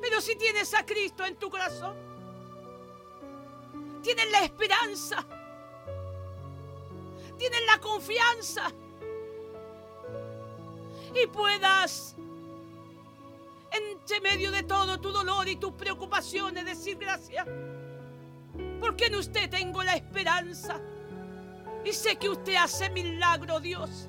Pero 0.00 0.20
si 0.20 0.36
tienes 0.36 0.74
a 0.74 0.84
Cristo 0.84 1.24
en 1.24 1.36
tu 1.36 1.48
corazón, 1.48 1.96
tienes 4.02 4.30
la 4.30 4.42
esperanza, 4.42 5.24
tienes 7.36 7.60
la 7.66 7.78
confianza 7.80 8.72
y 11.14 11.26
puedas 11.28 12.16
entre 13.70 14.20
medio 14.20 14.50
de 14.50 14.62
todo 14.62 15.00
tu 15.00 15.10
dolor 15.10 15.48
y 15.48 15.56
tus 15.56 15.72
preocupaciones 15.72 16.64
decir 16.64 16.98
gracias. 16.98 17.46
Porque 18.80 19.06
en 19.06 19.16
usted 19.16 19.50
tengo 19.50 19.82
la 19.82 19.94
esperanza 19.94 20.80
y 21.84 21.92
sé 21.92 22.16
que 22.16 22.28
usted 22.28 22.56
hace 22.56 22.90
milagro, 22.90 23.60
Dios. 23.60 24.08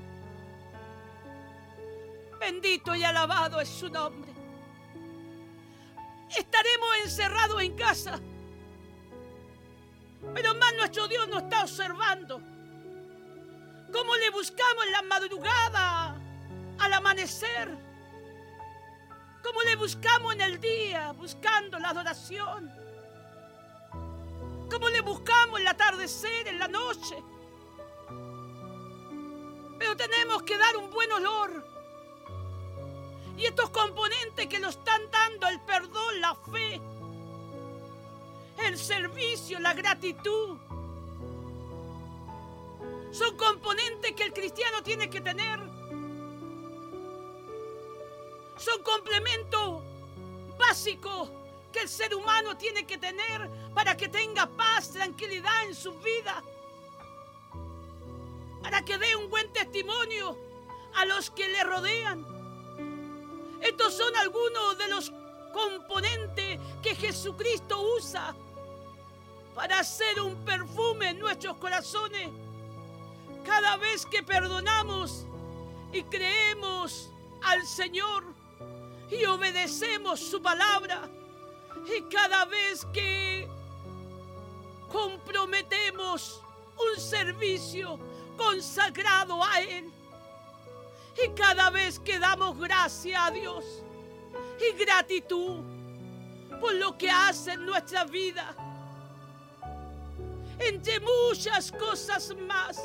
Bendito 2.39 2.96
y 2.96 3.04
alabado 3.04 3.60
es 3.60 3.70
su 3.70 3.89
nombre. 3.89 4.32
Estaremos 6.36 6.89
encerrados 7.04 7.62
en 7.62 7.75
casa. 7.75 8.20
Pero 10.34 10.54
más 10.56 10.74
nuestro 10.75 11.08
Dios 11.08 11.28
nos 11.28 11.44
está 11.44 11.63
observando. 11.63 12.42
Cómo 13.92 14.16
le 14.16 14.30
buscamos 14.30 14.86
en 14.86 14.92
la 14.92 15.01
madrugada, 15.01 16.16
al 16.78 16.94
amanecer. 16.94 17.88
Cómo 19.43 19.62
le 19.63 19.75
buscamos 19.75 20.34
en 20.34 20.41
el 20.41 20.60
día, 20.60 21.12
buscando 21.13 21.79
la 21.79 21.89
adoración. 21.89 22.72
Cómo 24.69 24.89
le 24.89 25.01
buscamos 25.01 25.59
en 25.59 25.66
el 25.66 25.68
atardecer, 25.68 26.48
en 26.48 26.59
la 26.59 26.68
noche. 26.68 27.24
Pero 29.77 29.96
tenemos 29.96 30.44
que 30.44 30.57
dar 30.57 30.75
un 30.77 30.90
buen 30.92 31.11
olor 31.11 31.70
y 33.40 33.46
estos 33.46 33.70
componentes 33.70 34.48
que 34.48 34.59
nos 34.59 34.75
están 34.75 35.01
dando, 35.09 35.48
el 35.48 35.61
perdón, 35.61 36.20
la 36.20 36.35
fe, 36.35 36.81
el 38.66 38.77
servicio, 38.77 39.59
la 39.59 39.74
gratitud, 39.74 40.57
son 43.11 43.37
componentes 43.37 44.11
que 44.11 44.24
el 44.24 44.33
cristiano 44.33 44.83
tiene 44.83 45.09
que 45.09 45.22
tener. 45.22 45.69
Son 48.59 48.83
complementos 48.83 49.81
básicos 50.57 51.31
que 51.72 51.79
el 51.79 51.89
ser 51.89 52.13
humano 52.13 52.57
tiene 52.57 52.85
que 52.85 52.98
tener 52.98 53.50
para 53.74 53.95
que 53.95 54.09
tenga 54.09 54.48
paz, 54.48 54.91
tranquilidad 54.91 55.63
en 55.65 55.74
su 55.74 55.93
vida. 56.00 56.43
Para 58.61 58.83
que 58.83 58.98
dé 58.98 59.15
un 59.15 59.29
buen 59.29 59.51
testimonio 59.53 60.37
a 60.95 61.05
los 61.05 61.29
que 61.29 61.48
le 61.48 61.63
rodean. 61.63 62.25
Estos 63.61 63.95
son 63.95 64.13
algunos 64.17 64.77
de 64.77 64.87
los 64.89 65.13
componentes 65.53 66.59
que 66.81 66.95
Jesucristo 66.95 67.81
usa 67.98 68.35
para 69.55 69.79
hacer 69.79 70.22
un 70.22 70.43
perfume 70.43 71.09
en 71.09 71.19
nuestros 71.19 71.57
corazones. 71.57 72.29
Cada 73.45 73.77
vez 73.77 74.05
que 74.05 74.22
perdonamos 74.22 75.25
y 75.93 76.03
creemos 76.03 77.09
al 77.41 77.65
Señor 77.65 78.39
y 79.11 79.25
obedecemos 79.25 80.19
su 80.19 80.41
palabra, 80.41 81.09
y 81.85 82.01
cada 82.03 82.45
vez 82.45 82.85
que 82.93 83.48
comprometemos 84.91 86.41
un 86.77 87.00
servicio 87.00 88.00
consagrado 88.37 89.43
a 89.43 89.61
Él, 89.61 89.91
y 91.24 91.29
cada 91.29 91.69
vez 91.69 92.00
que 92.00 92.19
damos 92.19 92.57
gracias 92.57 93.22
a 93.22 93.31
Dios 93.31 93.65
y 94.59 94.77
gratitud 94.77 95.57
por 96.61 96.74
lo 96.75 96.98
que 96.98 97.09
hace 97.09 97.53
en 97.53 97.65
nuestra 97.65 98.05
vida, 98.05 98.55
entre 100.59 101.00
muchas 101.00 101.72
cosas 101.72 102.35
más, 102.48 102.79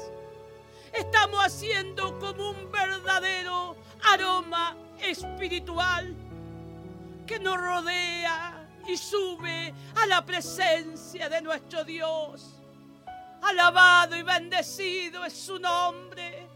estamos 0.92 1.44
haciendo 1.44 2.18
como 2.18 2.50
un 2.50 2.70
verdadero 2.70 3.76
aroma 4.02 4.76
espiritual 5.00 6.14
que 7.26 7.38
nos 7.38 7.56
rodea 7.56 8.68
y 8.86 8.96
sube 8.96 9.72
a 9.96 10.06
la 10.06 10.24
presencia 10.24 11.28
de 11.28 11.40
nuestro 11.42 11.84
Dios. 11.84 12.60
Alabado 13.42 14.16
y 14.16 14.22
bendecido 14.22 15.24
es 15.24 15.34
su 15.34 15.58
nombre. 15.58 16.48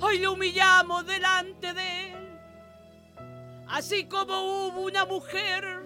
Hoy 0.00 0.18
lo 0.18 0.32
humillamos 0.32 1.06
delante 1.06 1.72
de 1.74 2.12
Él. 2.12 2.38
Así 3.68 4.04
como 4.06 4.66
hubo 4.66 4.80
una 4.80 5.04
mujer 5.04 5.82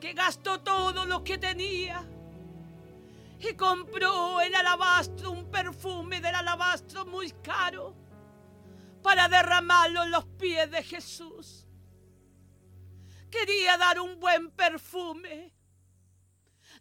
que 0.00 0.12
gastó 0.12 0.60
todo 0.60 1.04
lo 1.06 1.24
que 1.24 1.38
tenía 1.38 2.04
y 3.40 3.54
compró 3.54 4.40
el 4.40 4.54
alabastro, 4.54 5.30
un 5.30 5.50
perfume 5.50 6.20
del 6.20 6.34
alabastro 6.34 7.04
muy 7.06 7.30
caro, 7.42 7.94
para 9.02 9.28
derramarlo 9.28 10.04
en 10.04 10.10
los 10.10 10.24
pies 10.24 10.70
de 10.70 10.82
Jesús. 10.82 11.66
Quería 13.30 13.76
dar 13.76 13.98
un 13.98 14.20
buen 14.20 14.50
perfume. 14.50 15.52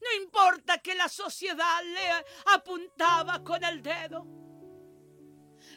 No 0.01 0.23
importa 0.23 0.79
que 0.79 0.95
la 0.95 1.07
sociedad 1.07 1.83
le 1.83 2.53
apuntaba 2.53 3.43
con 3.43 3.63
el 3.63 3.81
dedo. 3.81 4.25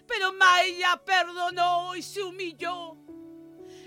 Pero 0.06 0.32
Maya 0.32 1.00
perdonó 1.04 1.94
y 1.94 2.02
se 2.02 2.22
humilló. 2.22 2.96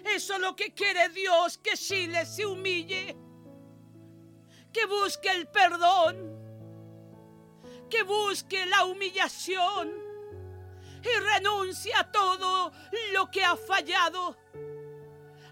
Eso 0.06 0.36
es 0.36 0.40
lo 0.40 0.56
que 0.56 0.74
quiere 0.74 1.10
Dios, 1.10 1.58
que 1.58 1.76
Chile 1.76 2.26
se 2.26 2.46
humille. 2.46 3.18
Que 4.72 4.86
busque 4.86 5.30
el 5.30 5.48
perdón. 5.48 6.38
Que 7.90 8.04
busque 8.04 8.66
la 8.66 8.86
humillación. 8.86 10.07
Y 11.16 11.20
renuncie 11.20 11.94
a 11.96 12.12
todo 12.12 12.72
lo 13.14 13.32
que 13.32 13.44
ha 13.44 13.56
fallado. 13.56 14.38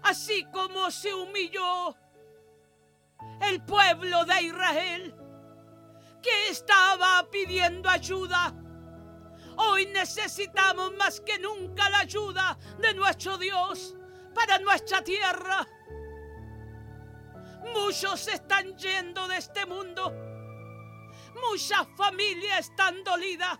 Así 0.02 0.44
como 0.52 0.90
se 0.90 1.14
humilló 1.14 1.96
el 3.42 3.64
pueblo 3.64 4.24
de 4.24 4.42
Israel 4.42 5.14
que 6.22 6.48
estaba 6.48 7.28
pidiendo 7.30 7.88
ayuda 7.88 8.54
Hoy 9.58 9.86
necesitamos 9.86 10.94
más 10.96 11.20
que 11.20 11.38
nunca 11.38 11.88
la 11.88 12.00
ayuda 12.00 12.58
de 12.78 12.92
nuestro 12.94 13.38
Dios 13.38 13.94
para 14.34 14.58
nuestra 14.58 15.02
tierra. 15.02 15.66
Muchos 17.74 18.28
están 18.28 18.76
yendo 18.76 19.26
de 19.28 19.38
este 19.38 19.64
mundo. 19.64 20.12
Muchas 21.50 21.86
familias 21.96 22.68
están 22.68 23.02
dolidas. 23.02 23.58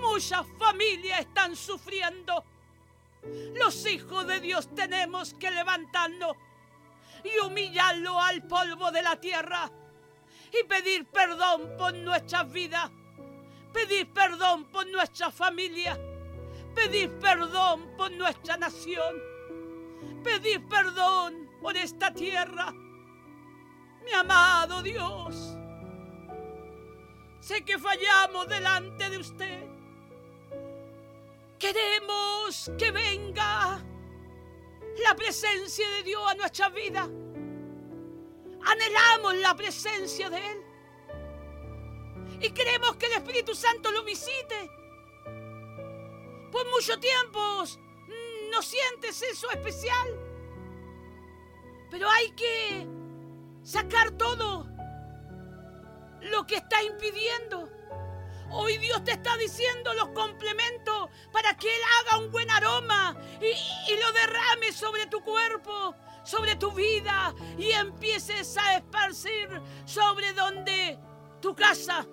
Muchas 0.00 0.46
familias 0.58 1.20
están 1.20 1.56
sufriendo. 1.56 2.44
Los 3.54 3.86
hijos 3.86 4.26
de 4.26 4.40
Dios 4.40 4.74
tenemos 4.74 5.34
que 5.34 5.50
levantarnos 5.50 6.36
y 7.24 7.38
humillarlo 7.38 8.20
al 8.20 8.46
polvo 8.46 8.90
de 8.90 9.02
la 9.02 9.16
tierra 9.16 9.70
y 10.52 10.64
pedir 10.64 11.06
perdón 11.06 11.76
por 11.78 11.94
nuestras 11.94 12.50
vidas, 12.50 12.90
pedir 13.72 14.12
perdón 14.12 14.64
por 14.64 14.86
nuestra 14.88 15.30
familia, 15.30 15.98
pedir 16.74 17.10
perdón 17.18 17.94
por 17.96 18.10
nuestra 18.10 18.56
nación, 18.56 19.16
pedir 20.24 20.66
perdón 20.68 21.48
por 21.60 21.76
esta 21.76 22.12
tierra. 22.12 22.72
Mi 24.04 24.12
amado 24.12 24.82
Dios, 24.82 25.56
sé 27.40 27.64
que 27.64 27.78
fallamos 27.78 28.48
delante 28.48 29.08
de 29.08 29.18
usted. 29.18 29.71
Queremos 31.62 32.72
que 32.76 32.90
venga 32.90 33.80
la 35.04 35.14
presencia 35.14 35.88
de 35.90 36.02
Dios 36.02 36.20
a 36.28 36.34
nuestra 36.34 36.68
vida. 36.70 37.08
Anhelamos 38.66 39.36
la 39.36 39.54
presencia 39.54 40.28
de 40.28 40.38
Él. 40.38 40.62
Y 42.40 42.50
queremos 42.50 42.96
que 42.96 43.06
el 43.06 43.12
Espíritu 43.12 43.54
Santo 43.54 43.92
lo 43.92 44.02
visite. 44.02 44.68
Por 46.50 46.68
mucho 46.70 46.98
tiempo 46.98 47.62
no 48.50 48.60
sientes 48.60 49.22
eso 49.22 49.48
especial. 49.52 50.08
Pero 51.92 52.10
hay 52.10 52.32
que 52.32 52.88
sacar 53.62 54.10
todo 54.18 54.66
lo 56.22 56.44
que 56.44 56.56
está 56.56 56.82
impidiendo. 56.82 57.70
Hoy 58.54 58.76
Dios 58.76 59.02
te 59.02 59.12
está 59.12 59.34
diciendo 59.38 59.94
los 59.94 60.10
complementos 60.10 61.08
para 61.32 61.56
que 61.56 61.74
Él 61.74 61.80
haga 62.00 62.18
un 62.18 62.30
buen 62.30 62.50
aroma 62.50 63.16
y, 63.40 63.96
lo 63.96 64.12
derrame 64.12 64.72
sobre 64.72 65.06
tu 65.06 65.22
cuerpo, 65.22 65.94
sobre 66.22 66.56
tu 66.56 66.70
vida 66.70 67.34
y 67.56 67.70
empieces 67.72 68.56
a 68.58 68.76
esparcir 68.76 69.48
sobre 69.86 70.34
donde 70.34 70.98
tu 71.40 71.54
casa, 71.54 72.06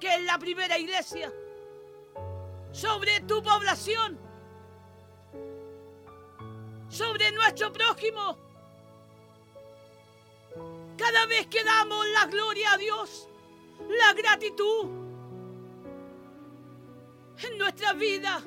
que 0.00 0.12
es 0.14 0.22
la 0.22 0.36
primera 0.36 0.76
iglesia, 0.78 1.32
sobre 2.72 3.20
tu 3.20 3.40
población, 3.40 4.18
sobre 6.88 7.30
nuestro 7.30 7.72
prójimo. 7.72 8.36
Cada 10.96 11.26
vez 11.26 11.46
que 11.46 11.62
damos 11.62 12.04
la 12.08 12.26
gloria 12.26 12.72
a 12.72 12.78
Dios, 12.78 13.28
la 13.88 14.12
gratitud, 14.12 15.03
en 17.42 17.58
nuestra 17.58 17.92
vida. 17.92 18.42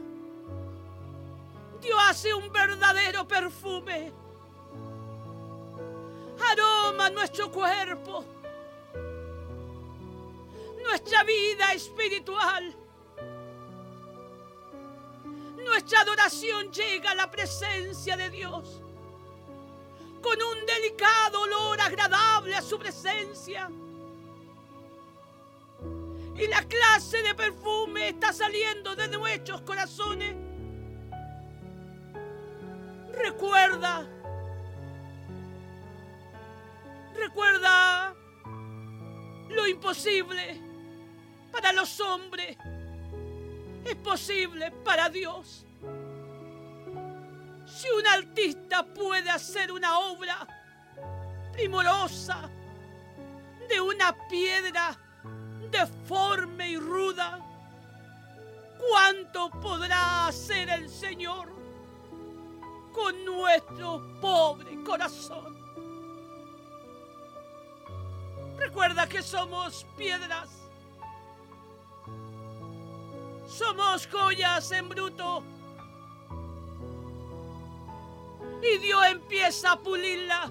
Dios 1.82 2.00
hace 2.08 2.34
un 2.34 2.52
verdadero 2.52 3.28
perfume. 3.28 4.12
Aroma 6.52 7.10
nuestro 7.10 7.52
cuerpo, 7.52 8.24
nuestra 10.84 11.24
vida 11.24 11.74
espiritual. 11.74 12.76
Nuestra 15.58 16.02
adoración 16.02 16.72
llega 16.72 17.12
a 17.12 17.16
la 17.16 17.30
presencia 17.30 18.16
de 18.16 18.30
Dios 18.30 18.82
con 20.22 20.42
un 20.42 20.66
delicado 20.66 21.42
olor 21.42 21.82
agradable 21.82 22.56
a 22.56 22.62
su 22.62 22.80
presencia 22.80 23.70
y 26.38 26.48
la 26.48 26.64
clase 26.64 27.22
de 27.24 27.34
perfume 27.34 28.10
está 28.10 28.32
saliendo 28.32 28.96
de 28.96 29.08
nuestros 29.08 29.62
corazones. 29.62 30.36
Recuerda, 33.14 34.08
recuerda 37.16 38.16
lo 39.50 39.68
imposible 39.68 40.62
para 41.52 41.74
los 41.74 42.00
hombres 42.00 42.58
es 43.88 43.96
posible 43.96 44.72
para 44.84 45.10
Dios. 45.10 45.66
Si 47.66 47.90
un 47.90 48.08
artista 48.08 48.86
puede 48.86 49.30
hacer 49.30 49.72
una 49.72 50.00
obra 50.00 50.48
primorosa 51.54 52.50
de 53.70 53.82
una 53.82 54.16
piedra 54.30 54.98
deforme 55.72 56.72
y 56.72 56.78
ruda, 56.78 57.40
¿cuánto 58.78 59.50
podrá 59.62 60.28
hacer 60.28 60.70
el 60.70 60.90
Señor 60.90 61.50
con 62.94 63.26
nuestro 63.26 64.02
pobre 64.20 64.84
corazón? 64.84 65.58
Recuerda 68.58 69.08
que 69.08 69.22
somos 69.22 69.86
piedras, 69.96 70.50
somos 73.48 74.08
joyas 74.08 74.72
en 74.72 74.90
bruto. 74.90 75.44
Y 78.62 78.78
Dios 78.80 79.06
empieza 79.06 79.74
a 79.74 79.80
pulirla. 79.80 80.50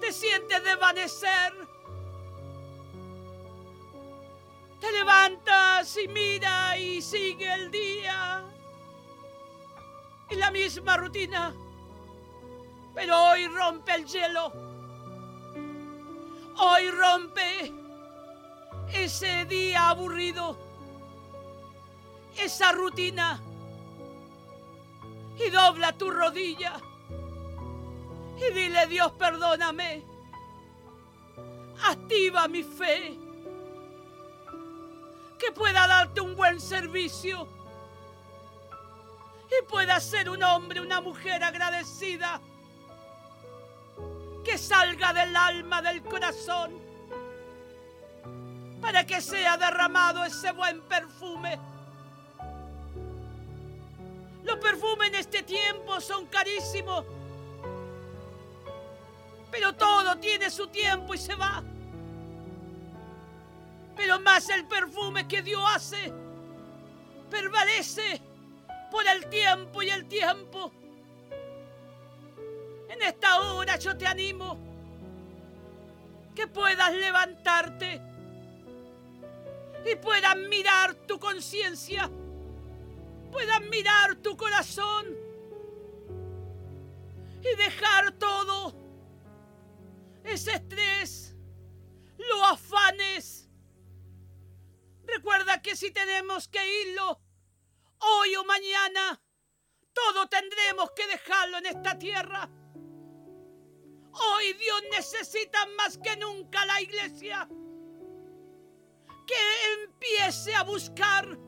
Te 0.00 0.12
sientes 0.12 0.62
desvanecer 0.62 1.63
levantas 5.04 5.98
y 5.98 6.08
mira 6.08 6.78
y 6.78 7.02
sigue 7.02 7.52
el 7.52 7.70
día. 7.70 8.42
Y 10.30 10.34
la 10.36 10.50
misma 10.50 10.96
rutina. 10.96 11.54
Pero 12.94 13.22
hoy 13.24 13.46
rompe 13.48 13.94
el 13.94 14.06
hielo. 14.06 14.52
Hoy 16.56 16.90
rompe 16.90 17.72
ese 18.94 19.44
día 19.44 19.90
aburrido. 19.90 20.56
Esa 22.38 22.72
rutina. 22.72 23.42
Y 25.38 25.50
dobla 25.50 25.92
tu 25.92 26.10
rodilla. 26.10 26.80
Y 28.38 28.54
dile, 28.54 28.86
Dios, 28.86 29.12
perdóname. 29.12 30.02
Activa 31.82 32.48
mi 32.48 32.62
fe 32.62 33.23
que 35.44 35.52
pueda 35.52 35.86
darte 35.86 36.20
un 36.20 36.34
buen 36.36 36.60
servicio. 36.60 37.46
Y 39.48 39.64
pueda 39.66 40.00
ser 40.00 40.30
un 40.30 40.42
hombre, 40.42 40.80
una 40.80 41.00
mujer 41.00 41.44
agradecida, 41.44 42.40
que 44.42 44.58
salga 44.58 45.12
del 45.12 45.36
alma, 45.36 45.82
del 45.82 46.02
corazón, 46.02 46.72
para 48.80 49.06
que 49.06 49.20
sea 49.20 49.56
derramado 49.56 50.24
ese 50.24 50.50
buen 50.52 50.80
perfume. 50.82 51.58
Los 54.42 54.56
perfumes 54.58 55.08
en 55.08 55.14
este 55.14 55.42
tiempo 55.42 56.00
son 56.00 56.26
carísimos, 56.26 57.04
pero 59.50 59.72
todo 59.74 60.16
tiene 60.18 60.50
su 60.50 60.66
tiempo 60.68 61.14
y 61.14 61.18
se 61.18 61.34
va 61.34 61.62
pero 63.96 64.20
más 64.20 64.48
el 64.50 64.66
perfume 64.66 65.26
que 65.28 65.42
Dios 65.42 65.62
hace 65.74 66.12
permanece 67.30 68.20
por 68.90 69.06
el 69.06 69.28
tiempo 69.28 69.82
y 69.82 69.90
el 69.90 70.06
tiempo. 70.06 70.72
En 72.88 73.02
esta 73.02 73.40
hora 73.40 73.76
yo 73.76 73.96
te 73.96 74.06
animo 74.06 74.58
que 76.34 76.46
puedas 76.46 76.92
levantarte 76.92 78.00
y 79.84 79.96
puedas 79.96 80.36
mirar 80.36 80.94
tu 80.94 81.18
conciencia, 81.18 82.10
puedas 83.30 83.60
mirar 83.62 84.16
tu 84.16 84.36
corazón 84.36 85.06
y 87.40 87.56
dejar 87.56 88.12
todo 88.12 88.33
tenemos 96.24 96.48
que 96.48 96.82
irlo, 96.82 97.20
hoy 97.98 98.36
o 98.36 98.44
mañana, 98.44 99.20
todo 99.92 100.26
tendremos 100.26 100.90
que 100.92 101.06
dejarlo 101.06 101.58
en 101.58 101.66
esta 101.66 101.98
tierra. 101.98 102.48
Hoy 104.10 104.54
Dios 104.54 104.82
necesita 104.90 105.66
más 105.76 105.98
que 105.98 106.16
nunca 106.16 106.64
la 106.64 106.80
iglesia. 106.80 107.46
Que 109.26 109.82
empiece 109.82 110.54
a 110.54 110.62
buscar, 110.62 111.38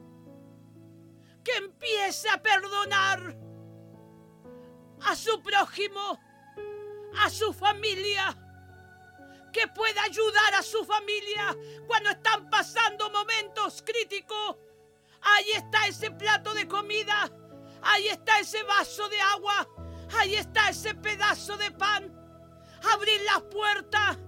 que 1.43 1.57
empiece 1.57 2.29
a 2.29 2.43
perdonar 2.43 3.35
a 5.01 5.17
su 5.17 5.43
prójimo, 5.43 6.21
a 7.19 7.31
su 7.31 7.55
familia, 7.55 8.37
que 9.55 9.69
pueda 9.69 10.03
ayudar 10.03 10.55
a 10.55 10.63
su 10.63 10.85
familia 10.85 11.57
cuando 11.87 12.11
están 12.11 12.51
pasando 12.51 13.09
momentos 13.09 13.83
críticos. 13.83 14.66
Ahí 15.35 15.51
está 15.57 15.89
ese 15.89 16.11
plato 16.13 16.55
de 16.55 16.69
comida, 16.69 17.31
ahí 17.83 18.09
está 18.09 18.39
ese 18.39 18.63
vaso 18.63 19.09
de 19.09 19.21
agua, 19.21 19.69
ahí 20.19 20.37
está 20.37 20.69
ese 20.69 20.95
pedazo 20.95 21.57
de 21.57 21.71
pan. 21.73 22.13
Abrir 22.93 23.21
las 23.23 23.43
puertas 23.43 24.19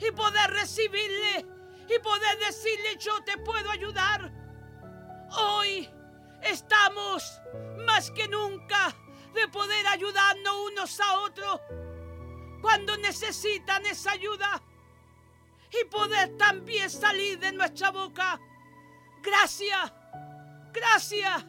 y 0.00 0.10
poder 0.10 0.50
recibirle 0.50 1.46
y 1.88 1.98
poder 2.00 2.38
decirle 2.40 2.96
yo 2.98 3.22
te 3.22 3.38
puedo 3.38 3.70
ayudar. 3.70 4.32
Hoy 5.38 5.88
estamos 6.42 7.40
más 7.86 8.10
que 8.10 8.26
nunca 8.26 8.94
de 9.34 9.46
poder 9.48 9.86
ayudarnos 9.86 10.54
unos 10.72 11.00
a 11.00 11.18
otros 11.20 11.60
cuando 12.60 12.96
necesitan 12.96 13.86
esa 13.86 14.10
ayuda 14.10 14.60
y 15.70 15.84
poder 15.84 16.36
también 16.36 16.90
salir 16.90 17.38
de 17.38 17.52
nuestra 17.52 17.90
boca. 17.90 18.40
Gracias, 19.22 19.92
gracias. 20.72 21.44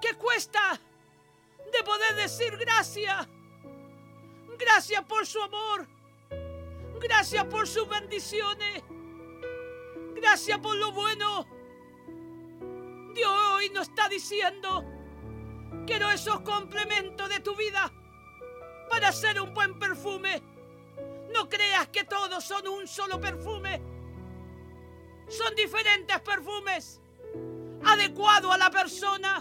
¿Qué 0.00 0.14
cuesta 0.14 0.80
de 1.72 1.82
poder 1.82 2.14
decir 2.16 2.56
gracias? 2.56 3.26
Gracias 4.58 5.04
por 5.04 5.26
su 5.26 5.42
amor. 5.42 5.86
Gracias 7.00 7.44
por 7.44 7.66
sus 7.66 7.88
bendiciones. 7.88 8.82
Gracias 10.14 10.58
por 10.58 10.76
lo 10.76 10.92
bueno. 10.92 11.46
Dios 13.14 13.32
hoy 13.52 13.70
nos 13.70 13.88
está 13.88 14.08
diciendo, 14.08 14.84
quiero 15.86 16.10
esos 16.10 16.40
complementos 16.40 17.28
de 17.28 17.40
tu 17.40 17.54
vida 17.54 17.90
para 18.90 19.08
hacer 19.08 19.40
un 19.40 19.54
buen 19.54 19.78
perfume. 19.78 20.42
No 21.32 21.48
creas 21.48 21.88
que 21.88 22.04
todos 22.04 22.44
son 22.44 22.68
un 22.68 22.86
solo 22.86 23.20
perfume. 23.20 23.82
Son 25.28 25.54
diferentes 25.54 26.20
perfumes, 26.20 27.00
adecuados 27.84 28.54
a 28.54 28.58
la 28.58 28.70
persona. 28.70 29.40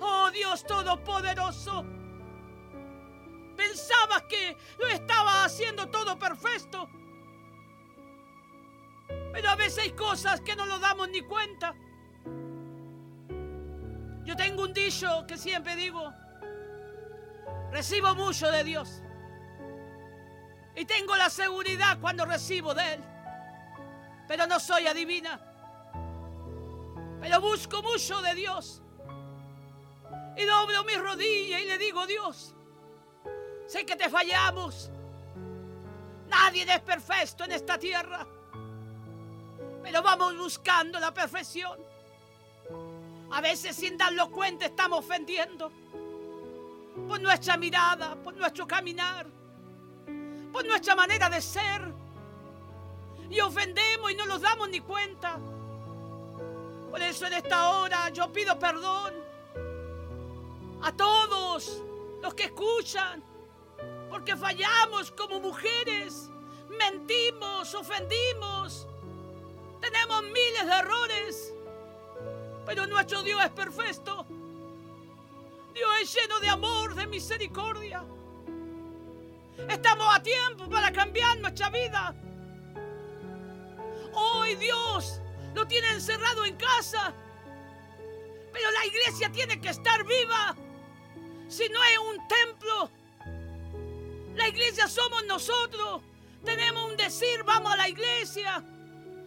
Oh 0.00 0.30
Dios 0.30 0.64
Todopoderoso. 0.64 1.84
Pensabas 3.56 4.22
que 4.24 4.56
lo 4.78 4.86
estaba 4.88 5.44
haciendo 5.44 5.88
todo 5.88 6.18
perfecto. 6.18 6.88
Pero 9.32 9.50
a 9.50 9.56
veces 9.56 9.84
hay 9.84 9.90
cosas 9.92 10.40
que 10.40 10.54
no 10.56 10.66
lo 10.66 10.78
damos 10.78 11.08
ni 11.08 11.22
cuenta. 11.22 11.74
Yo 14.24 14.36
tengo 14.36 14.64
un 14.64 14.74
dicho 14.74 15.24
que 15.26 15.38
siempre 15.38 15.76
digo, 15.76 16.12
Recibo 17.70 18.14
mucho 18.14 18.50
de 18.50 18.64
Dios. 18.64 19.02
Y 20.74 20.84
tengo 20.84 21.16
la 21.16 21.30
seguridad 21.30 21.98
cuando 22.00 22.24
recibo 22.24 22.74
de 22.74 22.94
Él. 22.94 23.00
Pero 24.28 24.46
no 24.46 24.60
soy 24.60 24.86
adivina. 24.86 25.45
Pero 27.20 27.40
busco 27.40 27.82
mucho 27.82 28.20
de 28.22 28.34
Dios. 28.34 28.82
Y 30.36 30.44
doblo 30.44 30.84
mis 30.84 31.00
rodillas 31.00 31.62
y 31.62 31.64
le 31.64 31.78
digo, 31.78 32.06
Dios, 32.06 32.54
sé 33.66 33.86
que 33.86 33.96
te 33.96 34.08
fallamos. 34.10 34.90
Nadie 36.28 36.62
es 36.62 36.80
perfecto 36.80 37.44
en 37.44 37.52
esta 37.52 37.78
tierra. 37.78 38.26
Pero 39.82 40.02
vamos 40.02 40.36
buscando 40.36 40.98
la 40.98 41.12
perfección. 41.14 41.78
A 43.30 43.40
veces 43.40 43.74
sin 43.76 43.96
darlo 43.96 44.30
cuenta 44.30 44.66
estamos 44.66 44.98
ofendiendo 44.98 45.72
por 47.08 47.20
nuestra 47.20 47.56
mirada, 47.56 48.14
por 48.16 48.34
nuestro 48.34 48.66
caminar, 48.66 49.26
por 50.52 50.66
nuestra 50.66 50.94
manera 50.94 51.30
de 51.30 51.40
ser. 51.40 51.94
Y 53.30 53.40
ofendemos 53.40 54.12
y 54.12 54.14
no 54.14 54.26
nos 54.26 54.42
damos 54.42 54.68
ni 54.68 54.80
cuenta. 54.80 55.38
Por 56.96 57.02
eso 57.02 57.26
en 57.26 57.34
esta 57.34 57.72
hora 57.72 58.08
yo 58.08 58.32
pido 58.32 58.58
perdón 58.58 59.12
a 60.80 60.90
todos 60.96 61.82
los 62.22 62.32
que 62.32 62.44
escuchan, 62.44 63.22
porque 64.08 64.34
fallamos 64.34 65.10
como 65.10 65.38
mujeres, 65.38 66.30
mentimos, 66.70 67.74
ofendimos, 67.74 68.86
tenemos 69.78 70.22
miles 70.22 70.64
de 70.64 70.72
errores, 70.72 71.54
pero 72.64 72.86
nuestro 72.86 73.22
Dios 73.22 73.44
es 73.44 73.50
perfecto. 73.50 74.24
Dios 75.74 75.90
es 76.00 76.14
lleno 76.14 76.40
de 76.40 76.48
amor, 76.48 76.94
de 76.94 77.06
misericordia. 77.08 78.02
Estamos 79.68 80.16
a 80.16 80.22
tiempo 80.22 80.66
para 80.70 80.90
cambiar 80.90 81.38
nuestra 81.40 81.68
vida. 81.68 82.14
Hoy 84.14 84.54
Dios 84.54 85.20
lo 85.56 85.66
tiene 85.66 85.88
encerrado 85.90 86.44
en 86.44 86.54
casa. 86.56 87.14
Pero 88.52 88.70
la 88.70 88.84
iglesia 88.84 89.32
tiene 89.32 89.58
que 89.58 89.70
estar 89.70 90.04
viva. 90.04 90.54
Si 91.48 91.66
no 91.70 91.82
es 91.82 91.98
un 91.98 92.28
templo, 92.28 92.90
la 94.34 94.48
iglesia 94.48 94.86
somos 94.86 95.24
nosotros. 95.24 96.02
Tenemos 96.44 96.90
un 96.90 96.96
decir, 96.98 97.42
vamos 97.42 97.72
a 97.72 97.76
la 97.76 97.88
iglesia. 97.88 98.62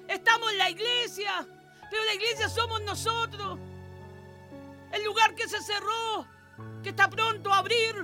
Estamos 0.08 0.52
en 0.52 0.58
la 0.60 0.70
iglesia, 0.70 1.48
pero 1.90 2.04
la 2.04 2.14
iglesia 2.14 2.48
somos 2.48 2.80
nosotros. 2.84 3.58
El 4.92 5.04
lugar 5.04 5.34
que 5.34 5.48
se 5.48 5.62
cerró 5.64 6.28
que 6.84 6.90
está 6.90 7.10
pronto 7.10 7.52
a 7.52 7.58
abrir. 7.58 7.96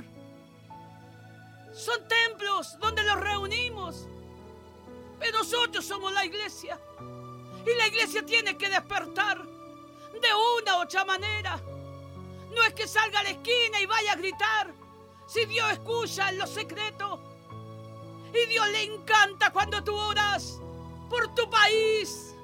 Son 1.73 2.07
templos 2.07 2.79
donde 2.79 3.03
los 3.03 3.19
reunimos. 3.19 4.07
Pero 5.19 5.37
nosotros 5.37 5.85
somos 5.85 6.11
la 6.11 6.25
iglesia. 6.25 6.79
Y 7.65 7.73
la 7.75 7.87
iglesia 7.87 8.25
tiene 8.25 8.57
que 8.57 8.69
despertar 8.69 9.43
de 9.43 10.29
una 10.59 10.77
u 10.77 10.81
otra 10.81 11.03
manera. 11.03 11.59
No 12.51 12.63
es 12.63 12.73
que 12.73 12.87
salga 12.87 13.19
a 13.19 13.23
la 13.23 13.29
esquina 13.29 13.81
y 13.81 13.85
vaya 13.85 14.13
a 14.13 14.15
gritar. 14.15 14.73
Si 15.27 15.45
Dios 15.45 15.71
escucha 15.71 16.29
en 16.29 16.37
lo 16.37 16.47
secreto. 16.47 17.19
Y 18.33 18.45
Dios 18.47 18.67
le 18.69 18.83
encanta 18.83 19.51
cuando 19.51 19.83
tú 19.83 19.95
oras 19.95 20.59
por 21.09 21.33
tu 21.35 21.49
país, 21.49 22.35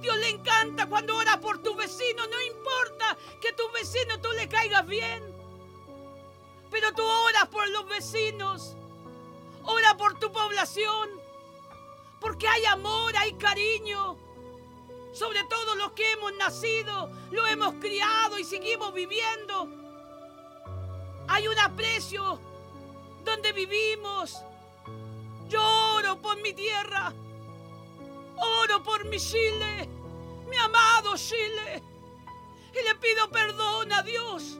Dios 0.00 0.16
le 0.18 0.28
encanta 0.30 0.86
cuando 0.86 1.16
ora 1.16 1.40
por 1.40 1.62
tu 1.62 1.74
vecino. 1.74 2.26
No 2.26 2.40
importa 2.40 3.16
que 3.40 3.52
tu 3.52 3.70
vecino 3.72 4.20
tú 4.20 4.30
le 4.32 4.48
caigas 4.48 4.86
bien. 4.86 5.22
Pero 6.70 6.92
tú 6.94 7.02
oras 7.04 7.48
por 7.48 7.68
los 7.70 7.88
vecinos. 7.88 8.76
Ora 9.64 9.96
por 9.96 10.18
tu 10.18 10.30
población. 10.32 11.25
Porque 12.26 12.48
hay 12.48 12.64
amor, 12.64 13.16
hay 13.16 13.34
cariño. 13.34 14.16
Sobre 15.12 15.44
todo 15.44 15.76
los 15.76 15.92
que 15.92 16.10
hemos 16.10 16.34
nacido, 16.34 17.08
lo 17.30 17.46
hemos 17.46 17.74
criado 17.74 18.36
y 18.36 18.42
seguimos 18.42 18.92
viviendo. 18.92 19.68
Hay 21.28 21.46
un 21.46 21.56
aprecio 21.56 22.40
donde 23.24 23.52
vivimos. 23.52 24.42
Yo 25.46 25.62
oro 25.94 26.20
por 26.20 26.42
mi 26.42 26.52
tierra. 26.52 27.14
Oro 28.36 28.82
por 28.82 29.04
mi 29.04 29.20
Chile 29.20 29.88
mi 30.48 30.56
amado 30.56 31.16
Chile. 31.16 31.80
Y 32.72 32.84
le 32.84 32.94
pido 32.96 33.30
perdón 33.30 33.92
a 33.92 34.02
Dios 34.02 34.58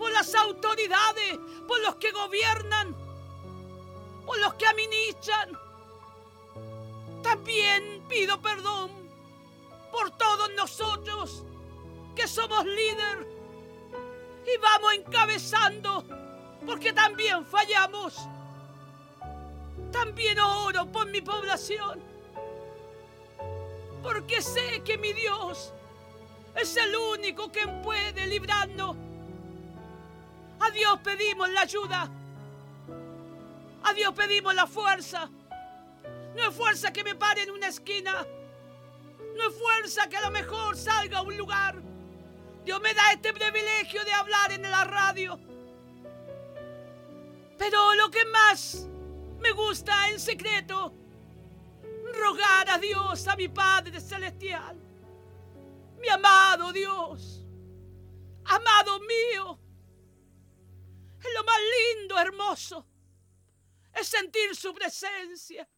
por 0.00 0.10
las 0.10 0.34
autoridades, 0.34 1.38
por 1.68 1.80
los 1.80 1.94
que 1.94 2.10
gobiernan, 2.10 2.96
por 4.26 4.36
los 4.40 4.54
que 4.54 4.66
administran. 4.66 5.63
También 7.24 8.04
pido 8.06 8.40
perdón 8.40 8.90
por 9.90 10.10
todos 10.12 10.50
nosotros 10.54 11.42
que 12.14 12.28
somos 12.28 12.64
líder 12.66 13.26
y 14.46 14.60
vamos 14.60 14.92
encabezando 14.92 16.04
porque 16.66 16.92
también 16.92 17.44
fallamos. 17.46 18.14
También 19.90 20.38
oro 20.38 20.86
por 20.92 21.06
mi 21.10 21.22
población 21.22 22.14
porque 24.02 24.42
sé 24.42 24.82
que 24.84 24.98
mi 24.98 25.14
Dios 25.14 25.72
es 26.54 26.76
el 26.76 26.94
único 26.94 27.50
que 27.50 27.66
puede 27.82 28.26
librarnos. 28.26 28.96
A 30.60 30.70
Dios 30.70 31.00
pedimos 31.02 31.48
la 31.48 31.62
ayuda. 31.62 32.10
A 33.82 33.94
Dios 33.94 34.12
pedimos 34.14 34.54
la 34.54 34.66
fuerza. 34.66 35.30
No 36.34 36.48
es 36.48 36.54
fuerza 36.54 36.92
que 36.92 37.04
me 37.04 37.14
pare 37.14 37.42
en 37.42 37.50
una 37.50 37.68
esquina. 37.68 38.26
No 39.36 39.48
es 39.48 39.54
fuerza 39.54 40.08
que 40.08 40.16
a 40.16 40.22
lo 40.22 40.30
mejor 40.30 40.76
salga 40.76 41.18
a 41.18 41.22
un 41.22 41.36
lugar. 41.36 41.80
Dios 42.64 42.80
me 42.80 42.94
da 42.94 43.12
este 43.12 43.32
privilegio 43.32 44.04
de 44.04 44.12
hablar 44.12 44.52
en 44.52 44.62
la 44.62 44.84
radio. 44.84 45.38
Pero 47.58 47.94
lo 47.94 48.10
que 48.10 48.24
más 48.26 48.86
me 49.38 49.52
gusta 49.52 50.08
en 50.08 50.18
secreto 50.18 50.94
rogar 52.14 52.70
a 52.70 52.78
Dios, 52.78 53.26
a 53.28 53.36
mi 53.36 53.48
Padre 53.48 54.00
Celestial, 54.00 54.76
mi 55.98 56.08
amado 56.08 56.72
Dios, 56.72 57.44
amado 58.44 59.00
mío, 59.00 59.58
es 61.20 61.34
lo 61.34 61.44
más 61.44 61.58
lindo, 61.96 62.18
hermoso, 62.18 62.86
es 63.92 64.06
sentir 64.06 64.54
su 64.54 64.72
presencia. 64.74 65.68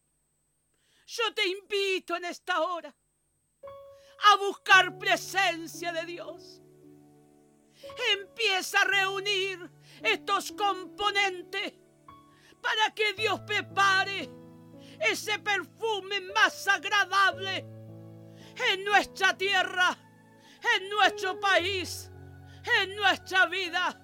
Yo 1.07 1.33
te 1.33 1.47
invito 1.47 2.17
en 2.17 2.25
esta 2.25 2.59
hora 2.59 2.93
a 4.33 4.35
buscar 4.35 4.97
presencia 4.99 5.93
de 5.93 6.05
Dios. 6.05 6.61
Empieza 8.11 8.81
a 8.81 8.85
reunir 8.85 9.71
estos 10.03 10.51
componentes 10.51 11.75
para 12.61 12.93
que 12.93 13.13
Dios 13.13 13.39
prepare 13.41 14.29
ese 14.99 15.39
perfume 15.39 16.19
más 16.19 16.67
agradable 16.67 17.65
en 18.69 18.83
nuestra 18.83 19.37
tierra, 19.37 19.97
en 20.75 20.89
nuestro 20.89 21.39
país, 21.39 22.11
en 22.81 22.97
nuestra 22.97 23.45
vida. 23.45 23.97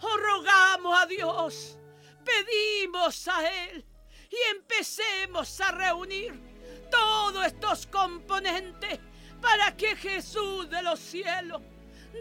Oh, 0.00 0.16
rogamos 0.16 1.02
a 1.02 1.06
Dios, 1.06 1.78
pedimos 2.24 3.28
a 3.28 3.66
Él 3.66 3.91
y 4.32 4.50
empecemos 4.50 5.60
a 5.60 5.70
reunir 5.72 6.32
todos 6.90 7.46
estos 7.46 7.86
componentes 7.86 8.98
para 9.40 9.76
que 9.76 9.94
Jesús 9.96 10.70
de 10.70 10.82
los 10.82 10.98
cielos 10.98 11.60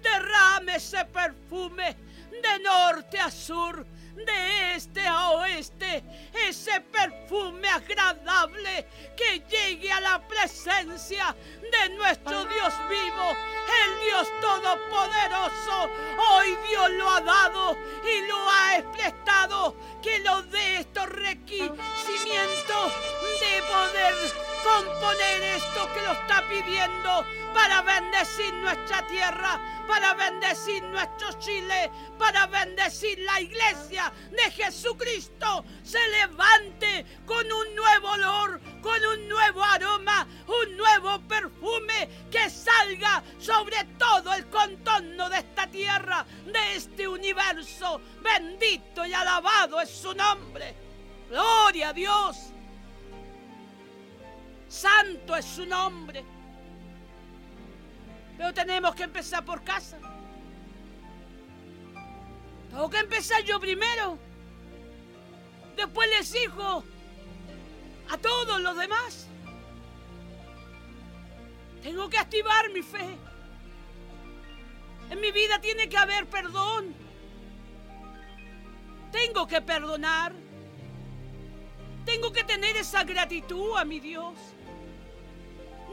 derrame 0.03 0.75
ese 0.75 1.05
perfume 1.05 1.95
de 2.31 2.59
norte 2.63 3.19
a 3.19 3.31
sur, 3.31 3.85
de 4.15 4.75
este 4.75 5.05
a 5.07 5.31
oeste, 5.31 6.03
ese 6.47 6.81
perfume 6.81 7.67
agradable 7.67 8.87
que 9.15 9.41
llegue 9.49 9.91
a 9.91 10.01
la 10.01 10.27
presencia 10.27 11.35
de 11.59 11.89
nuestro 11.95 12.45
Dios 12.45 12.73
vivo, 12.89 13.35
el 13.83 14.05
Dios 14.05 14.27
Todopoderoso. 14.41 15.89
Hoy 16.31 16.57
Dios 16.69 16.89
lo 16.91 17.09
ha 17.09 17.21
dado 17.21 17.77
y 18.03 18.27
lo 18.27 18.49
ha 18.49 18.77
expresado, 18.77 19.75
que 20.01 20.19
lo 20.19 20.41
dé 20.43 20.79
estos 20.79 21.07
requerimientos 21.09 22.91
de 23.41 23.63
poder 23.63 24.13
componer 24.63 25.41
esto 25.55 25.89
que 25.95 26.01
lo 26.01 26.11
está 26.11 26.47
pidiendo 26.47 27.25
para 27.55 27.81
bendecir 27.81 28.53
nuestra 28.53 29.05
tierra, 29.07 29.59
para 29.87 30.13
bendecir 30.13 30.83
nuestro 30.83 31.33
Chile, 31.39 31.89
para 32.19 32.45
bendecir 32.45 33.17
la 33.19 33.41
iglesia 33.41 34.13
de 34.29 34.51
Jesucristo. 34.51 35.65
Se 35.81 35.99
levante 36.09 37.03
con 37.25 37.51
un 37.51 37.75
nuevo 37.75 38.11
olor, 38.11 38.61
con 38.79 39.03
un 39.03 39.27
nuevo 39.27 39.63
aroma, 39.63 40.27
un 40.47 40.77
nuevo 40.77 41.19
perfume 41.21 42.27
que 42.29 42.47
salga 42.47 43.23
sobre 43.39 43.83
todo 43.97 44.35
el 44.35 44.47
contorno 44.49 45.29
de 45.29 45.39
esta 45.39 45.65
tierra, 45.65 46.25
de 46.45 46.75
este 46.75 47.07
universo. 47.07 48.01
Bendito 48.21 49.03
y 49.03 49.13
alabado 49.13 49.81
es 49.81 49.89
su 49.89 50.13
nombre. 50.13 50.75
Gloria 51.27 51.89
a 51.89 51.93
Dios. 51.93 52.51
Santo 54.71 55.35
es 55.35 55.43
su 55.43 55.65
nombre. 55.65 56.23
Pero 58.37 58.53
tenemos 58.53 58.95
que 58.95 59.03
empezar 59.03 59.43
por 59.43 59.61
casa. 59.65 59.99
Tengo 62.69 62.89
que 62.89 62.99
empezar 62.99 63.43
yo 63.43 63.59
primero. 63.59 64.17
Después 65.75 66.09
les 66.11 66.31
digo 66.31 66.85
a 68.09 68.17
todos 68.17 68.61
los 68.61 68.77
demás. 68.77 69.27
Tengo 71.83 72.09
que 72.09 72.17
activar 72.17 72.69
mi 72.71 72.81
fe. 72.81 73.17
En 75.09 75.19
mi 75.19 75.31
vida 75.31 75.59
tiene 75.59 75.89
que 75.89 75.97
haber 75.97 76.27
perdón. 76.27 76.95
Tengo 79.11 79.45
que 79.47 79.59
perdonar. 79.59 80.31
Tengo 82.05 82.31
que 82.31 82.45
tener 82.45 82.77
esa 82.77 83.03
gratitud 83.03 83.75
a 83.77 83.83
mi 83.83 83.99
Dios. 83.99 84.33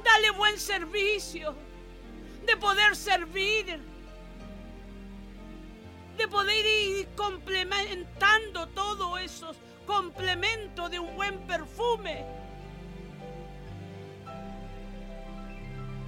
Dale 0.08 0.30
buen 0.30 0.58
servicio. 0.58 1.54
De 2.46 2.56
poder 2.56 2.96
servir. 2.96 3.78
De 6.16 6.28
poder 6.28 6.64
ir 6.66 7.08
complementando 7.14 8.68
todos 8.68 9.20
esos 9.20 9.56
complementos 9.86 10.90
de 10.90 10.98
un 10.98 11.14
buen 11.14 11.38
perfume. 11.46 12.24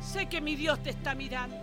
Sé 0.01 0.27
que 0.27 0.41
mi 0.41 0.57
Dios 0.57 0.83
te 0.83 0.91
está 0.91 1.15
mirando. 1.15 1.57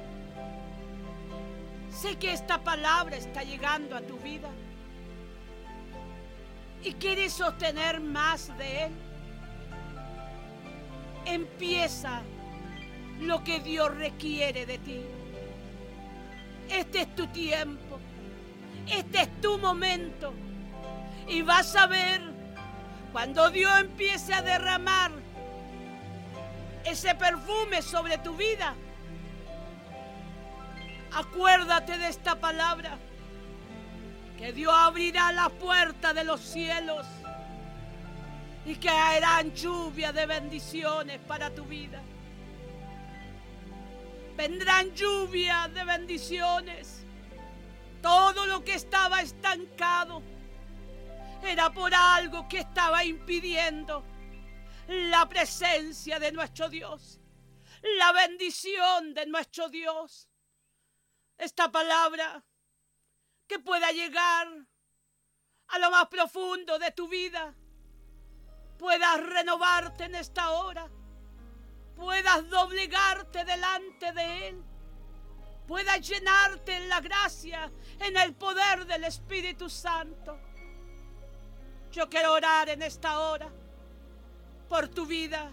Sé 1.92 2.18
que 2.18 2.34
esta 2.34 2.64
palabra 2.64 3.18
está 3.18 3.44
llegando 3.44 3.96
a 3.96 4.02
tu 4.02 4.18
vida. 4.18 4.50
Y 6.84 6.94
quieres 6.94 7.34
sostener 7.34 8.00
más 8.00 8.56
de 8.60 8.86
Él 8.86 9.07
empieza 11.34 12.22
lo 13.20 13.44
que 13.44 13.60
Dios 13.60 13.96
requiere 13.96 14.66
de 14.66 14.78
ti. 14.78 15.02
Este 16.70 17.02
es 17.02 17.16
tu 17.16 17.28
tiempo. 17.28 18.00
Este 18.88 19.22
es 19.22 19.42
tu 19.42 19.58
momento. 19.58 20.34
Y 21.28 21.42
vas 21.42 21.76
a 21.76 21.88
ver 21.88 22.22
cuando 23.12 23.50
Dios 23.50 23.72
empiece 23.80 24.34
a 24.34 24.42
derramar 24.42 25.12
ese 26.86 27.16
perfume 27.16 27.82
sobre 27.82 28.18
tu 28.20 28.36
vida. 28.36 28.76
Acuérdate 31.14 31.98
de 31.98 32.08
esta 32.08 32.36
palabra. 32.36 32.98
Que 34.38 34.54
Dios 34.54 34.74
abrirá 34.76 35.32
la 35.32 35.50
puerta 35.50 36.14
de 36.14 36.24
los 36.24 36.40
cielos 36.42 37.06
y 38.68 38.76
caerán 38.76 39.54
lluvia 39.54 40.12
de 40.12 40.26
bendiciones 40.26 41.22
para 41.22 41.50
tu 41.56 41.64
vida. 41.64 42.04
Vendrán 44.36 44.94
lluvia 44.94 45.70
de 45.70 45.86
bendiciones. 45.86 47.06
Todo 48.02 48.46
lo 48.46 48.66
que 48.66 48.74
estaba 48.74 49.22
estancado 49.22 50.22
era 51.42 51.72
por 51.72 51.94
algo 51.96 52.46
que 52.50 52.60
estaba 52.60 53.06
impidiendo 53.06 54.04
la 54.90 55.30
presencia 55.30 56.20
de 56.20 56.34
nuestro 56.34 56.68
Dios, 56.68 57.22
la 57.98 58.12
bendición 58.12 59.14
de 59.14 59.28
nuestro 59.28 59.70
Dios. 59.70 60.28
Esta 61.38 61.72
palabra 61.72 62.44
que 63.48 63.60
pueda 63.60 63.94
llegar 63.94 64.46
a 65.68 65.80
lo 65.80 65.90
más 65.90 66.08
profundo 66.10 66.78
de 66.78 66.92
tu 66.92 67.08
vida 67.08 67.56
puedas 68.78 69.26
renovarte 69.26 70.06
en 70.06 70.16
esta 70.16 70.52
hora, 70.52 70.88
puedas 71.96 72.50
doblegarte 72.50 73.44
delante 73.44 74.14
de 74.14 74.48
Él, 74.50 74.64
puedas 75.68 76.08
llenarte 76.08 76.78
en 76.78 76.90
la 76.90 77.02
gracia, 77.02 77.72
en 78.00 78.18
el 78.18 78.34
poder 78.34 78.86
del 78.86 79.04
Espíritu 79.04 79.70
Santo. 79.70 80.40
Yo 81.92 82.08
quiero 82.10 82.34
orar 82.34 82.70
en 82.70 82.82
esta 82.82 83.20
hora 83.20 83.50
por 84.70 84.88
tu 84.88 85.06
vida. 85.06 85.52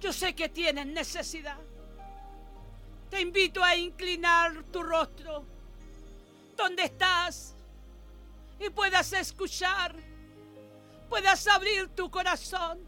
Yo 0.00 0.12
sé 0.12 0.34
que 0.34 0.48
tienes 0.48 0.86
necesidad. 0.86 1.58
Te 3.10 3.20
invito 3.20 3.62
a 3.62 3.76
inclinar 3.76 4.64
tu 4.64 4.82
rostro 4.82 5.44
donde 6.56 6.84
estás 6.84 7.54
y 8.58 8.70
puedas 8.70 9.12
escuchar 9.12 9.94
puedas 11.08 11.46
abrir 11.46 11.88
tu 11.94 12.10
corazón 12.10 12.78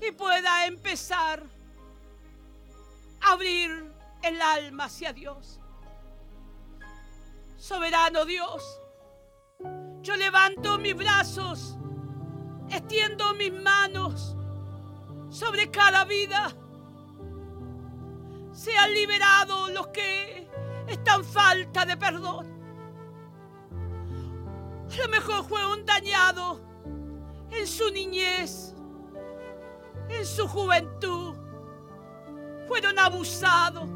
y 0.00 0.12
pueda 0.12 0.66
empezar 0.66 1.42
a 3.20 3.32
abrir 3.32 3.92
el 4.22 4.40
alma 4.40 4.84
hacia 4.84 5.12
Dios. 5.12 5.60
Soberano 7.56 8.24
Dios, 8.24 8.62
yo 10.02 10.16
levanto 10.16 10.78
mis 10.78 10.94
brazos, 10.94 11.76
extiendo 12.70 13.34
mis 13.34 13.52
manos 13.52 14.36
sobre 15.30 15.70
cada 15.70 16.04
vida. 16.04 16.52
Sean 18.52 18.92
liberados 18.92 19.70
los 19.72 19.88
que 19.88 20.48
están 20.88 21.24
falta 21.24 21.84
de 21.84 21.96
perdón. 21.96 22.55
A 24.92 25.02
lo 25.02 25.08
mejor 25.08 25.44
fue 25.44 25.66
un 25.72 25.84
dañado 25.84 26.60
en 27.50 27.66
su 27.66 27.90
niñez, 27.90 28.74
en 30.08 30.24
su 30.24 30.46
juventud. 30.46 31.34
Fueron 32.68 32.98
abusados. 32.98 33.88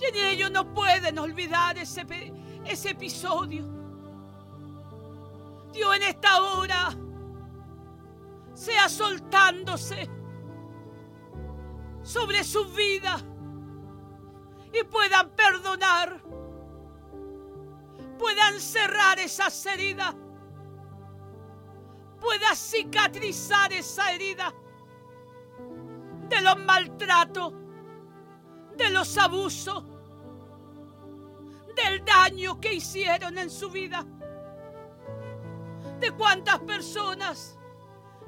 Y 0.00 0.18
ellos 0.18 0.50
no 0.50 0.72
pueden 0.72 1.18
olvidar 1.18 1.76
ese, 1.76 2.06
ese 2.64 2.90
episodio. 2.90 3.64
Dios 5.72 5.96
en 5.96 6.02
esta 6.02 6.42
hora 6.42 6.90
sea 8.54 8.88
soltándose 8.88 10.08
sobre 12.02 12.42
su 12.42 12.64
vida 12.72 13.20
y 14.72 14.82
puedan 14.84 15.30
perdonar, 15.30 16.22
puedan 18.18 18.60
cerrar 18.60 19.18
esas 19.18 19.64
heridas, 19.66 20.14
pueda 22.20 22.54
cicatrizar 22.54 23.72
esa 23.72 24.12
herida 24.12 24.52
de 26.28 26.40
los 26.42 26.58
maltratos, 26.58 27.52
de 28.76 28.90
los 28.90 29.16
abusos, 29.16 29.84
del 31.74 32.04
daño 32.04 32.60
que 32.60 32.74
hicieron 32.74 33.38
en 33.38 33.50
su 33.50 33.70
vida, 33.70 34.04
de 36.00 36.10
cuántas 36.12 36.58
personas 36.60 37.56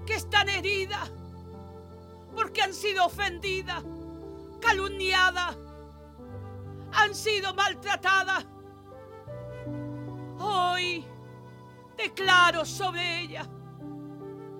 que 0.07 0.15
están 0.15 0.49
heridas 0.49 1.11
porque 2.35 2.63
han 2.63 2.75
sido 2.75 3.07
ofendidas, 3.07 3.83
calumniadas, 4.61 5.57
han 6.93 7.15
sido 7.15 7.55
maltratadas. 7.55 8.47
Hoy 10.41 11.05
declaro 11.99 12.65
sobre 12.65 13.21
ella, 13.21 13.47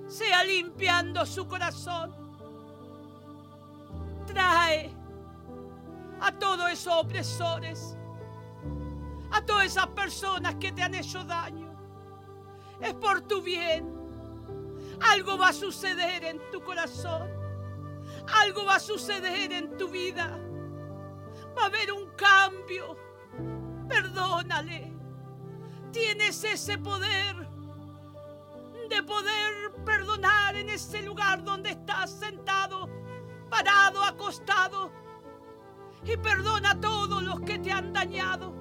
sea 0.07 0.45
limpiando 0.45 1.25
su 1.25 1.49
corazón. 1.49 2.15
Trae 4.27 4.95
a 6.21 6.33
todos 6.33 6.71
esos 6.71 6.93
opresores, 6.95 7.97
a 9.33 9.41
todas 9.41 9.67
esas 9.67 9.87
personas 9.89 10.57
que 10.57 10.71
te 10.71 10.83
han 10.83 10.95
hecho 10.95 11.25
daño. 11.25 11.75
Es 12.79 12.93
por 12.95 13.23
tu 13.23 13.41
bien. 13.41 13.99
Algo 15.01 15.39
va 15.39 15.49
a 15.49 15.53
suceder 15.55 16.25
en 16.25 16.41
tu 16.51 16.63
corazón. 16.63 17.27
Algo 18.43 18.67
va 18.67 18.77
a 18.77 18.81
suceder 18.81 19.51
en 19.51 19.79
tu 19.79 19.89
vida. 19.89 20.39
Va 21.57 21.63
a 21.63 21.67
haber 21.67 21.91
un 21.91 22.07
cambio. 22.17 22.99
Perdónale. 23.89 25.00
Tienes 25.93 26.45
ese 26.45 26.79
poder 26.79 27.49
de 28.89 29.03
poder 29.03 29.73
perdonar 29.85 30.55
en 30.57 30.69
ese 30.71 31.03
lugar 31.03 31.43
donde 31.43 31.71
estás 31.71 32.11
sentado, 32.11 32.89
parado, 33.49 34.03
acostado. 34.03 34.91
Y 36.05 36.17
perdona 36.17 36.73
a 36.73 36.81
todos 36.81 37.23
los 37.23 37.41
que 37.41 37.59
te 37.59 37.73
han 37.73 37.93
dañado. 37.93 38.55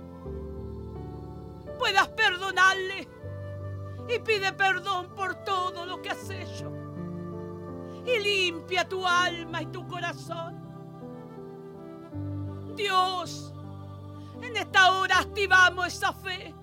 Puedas 1.77 2.07
perdonarle 2.09 3.07
y 4.07 4.19
pide 4.19 4.51
perdón 4.53 5.13
por 5.15 5.35
todo 5.43 5.85
lo 5.85 6.01
que 6.01 6.09
has 6.09 6.29
hecho. 6.29 6.71
Y 8.05 8.19
limpia 8.19 8.89
tu 8.89 9.05
alma 9.05 9.61
y 9.61 9.67
tu 9.67 9.87
corazón. 9.87 10.57
Dios, 12.75 13.53
en 14.41 14.57
esta 14.57 14.93
hora 14.93 15.19
activamos 15.19 15.87
esa 15.87 16.11
fe 16.11 16.55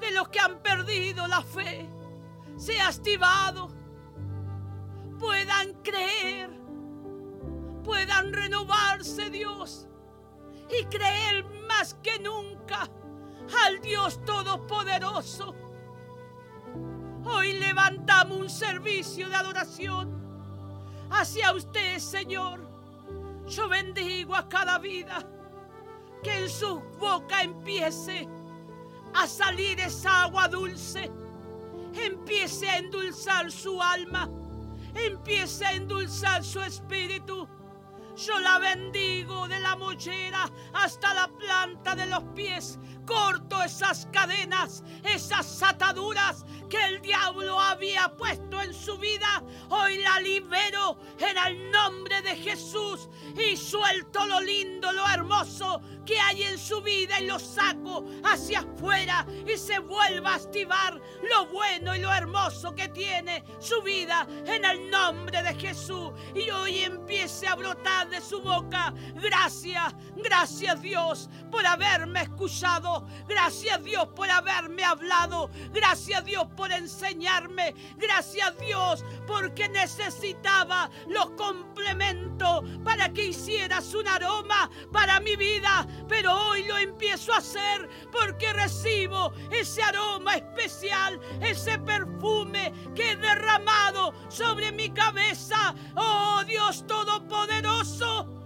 de 0.00 0.10
los 0.12 0.28
que 0.28 0.40
han 0.40 0.58
perdido 0.60 1.26
la 1.26 1.42
fe. 1.42 1.88
Sea 2.56 2.88
activado. 2.88 3.68
Puedan 5.18 5.74
creer. 5.82 6.50
Puedan 7.84 8.32
renovarse, 8.32 9.30
Dios. 9.30 9.86
Y 10.68 10.84
creer 10.86 11.44
más 11.68 11.94
que 12.02 12.18
nunca 12.18 12.88
al 13.66 13.80
Dios 13.80 14.24
Todopoderoso. 14.24 15.54
Hoy 17.24 17.54
levantamos 17.54 18.38
un 18.38 18.50
servicio 18.50 19.28
de 19.28 19.34
adoración 19.34 20.16
hacia 21.10 21.52
usted, 21.52 21.98
Señor. 21.98 22.60
Yo 23.46 23.68
bendigo 23.68 24.34
a 24.34 24.48
cada 24.48 24.78
vida 24.78 25.24
que 26.22 26.42
en 26.42 26.48
su 26.48 26.80
boca 26.98 27.42
empiece 27.42 28.28
a 29.16 29.26
salir 29.26 29.80
esa 29.80 30.24
agua 30.24 30.48
dulce. 30.48 31.10
Empiece 31.94 32.68
a 32.68 32.78
endulzar 32.78 33.50
su 33.50 33.80
alma. 33.82 34.28
Empiece 34.94 35.64
a 35.64 35.72
endulzar 35.72 36.44
su 36.44 36.60
espíritu. 36.60 37.48
Yo 38.16 38.38
la 38.40 38.58
bendigo 38.58 39.46
de 39.48 39.60
la 39.60 39.76
mollera 39.76 40.50
hasta 40.72 41.14
la 41.14 41.28
planta 41.28 41.94
de 41.94 42.06
los 42.06 42.22
pies. 42.34 42.78
Corto 43.06 43.62
esas 43.62 44.06
cadenas, 44.12 44.82
esas 45.04 45.62
ataduras 45.62 46.44
que 46.68 46.82
el 46.84 47.00
diablo 47.00 47.60
había 47.60 48.08
puesto 48.16 48.60
en 48.60 48.74
su 48.74 48.98
vida. 48.98 49.25
Hoy 49.86 49.98
la 49.98 50.18
libero 50.18 50.98
en 51.20 51.38
el 51.38 51.70
nombre 51.70 52.20
de 52.20 52.34
Jesús 52.34 53.08
y 53.38 53.56
suelto 53.56 54.26
lo 54.26 54.40
lindo, 54.40 54.90
lo 54.90 55.06
hermoso 55.08 55.80
que 56.04 56.18
hay 56.18 56.44
en 56.44 56.58
su 56.58 56.80
vida 56.80 57.20
y 57.20 57.26
lo 57.26 57.38
saco 57.38 58.04
hacia 58.24 58.60
afuera 58.60 59.26
y 59.46 59.56
se 59.56 59.78
vuelva 59.80 60.32
a 60.32 60.36
activar 60.36 61.00
lo 61.28 61.46
bueno 61.46 61.94
y 61.94 62.00
lo 62.00 62.12
hermoso 62.12 62.74
que 62.74 62.88
tiene 62.88 63.44
su 63.58 63.82
vida 63.82 64.26
en 64.46 64.64
el 64.64 64.90
nombre 64.90 65.42
de 65.42 65.54
Jesús. 65.54 66.12
Y 66.34 66.48
hoy 66.50 66.80
empiece 66.80 67.46
a 67.46 67.56
brotar 67.56 68.08
de 68.08 68.20
su 68.20 68.40
boca. 68.40 68.94
Gracias, 69.14 69.94
gracias 70.16 70.80
Dios 70.80 71.28
por 71.50 71.66
haberme 71.66 72.22
escuchado. 72.22 73.06
Gracias 73.28 73.82
Dios 73.82 74.08
por 74.08 74.30
haberme 74.30 74.84
hablado. 74.84 75.50
Gracias 75.72 76.24
Dios 76.24 76.46
por 76.56 76.70
enseñarme. 76.72 77.74
Gracias 77.96 78.56
Dios 78.58 79.04
porque 79.26 79.68
necesitaba 79.76 80.90
los 81.06 81.30
complementos 81.32 82.64
para 82.82 83.12
que 83.12 83.26
hicieras 83.26 83.92
un 83.94 84.08
aroma 84.08 84.70
para 84.90 85.20
mi 85.20 85.36
vida. 85.36 85.86
Pero 86.08 86.34
hoy 86.34 86.64
lo 86.64 86.78
empiezo 86.78 87.32
a 87.34 87.38
hacer 87.38 87.88
porque 88.10 88.52
recibo 88.54 89.32
ese 89.50 89.82
aroma 89.82 90.36
especial, 90.36 91.20
ese 91.42 91.78
perfume 91.78 92.72
que 92.94 93.12
he 93.12 93.16
derramado 93.16 94.14
sobre 94.28 94.72
mi 94.72 94.88
cabeza. 94.90 95.74
Oh 95.94 96.42
Dios 96.46 96.86
Todopoderoso. 96.86 98.45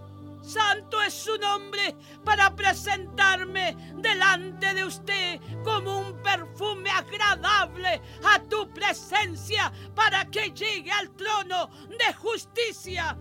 Santo 0.51 1.01
es 1.01 1.13
su 1.13 1.37
nombre 1.37 1.95
para 2.25 2.53
presentarme 2.53 3.93
delante 3.95 4.73
de 4.73 4.83
usted 4.83 5.39
como 5.63 5.99
un 5.99 6.21
perfume 6.21 6.89
agradable 6.89 8.01
a 8.25 8.39
tu 8.43 8.69
presencia 8.73 9.71
para 9.95 10.25
que 10.25 10.51
llegue 10.51 10.91
al 10.91 11.09
trono 11.11 11.69
de 11.87 12.13
justicia. 12.15 13.17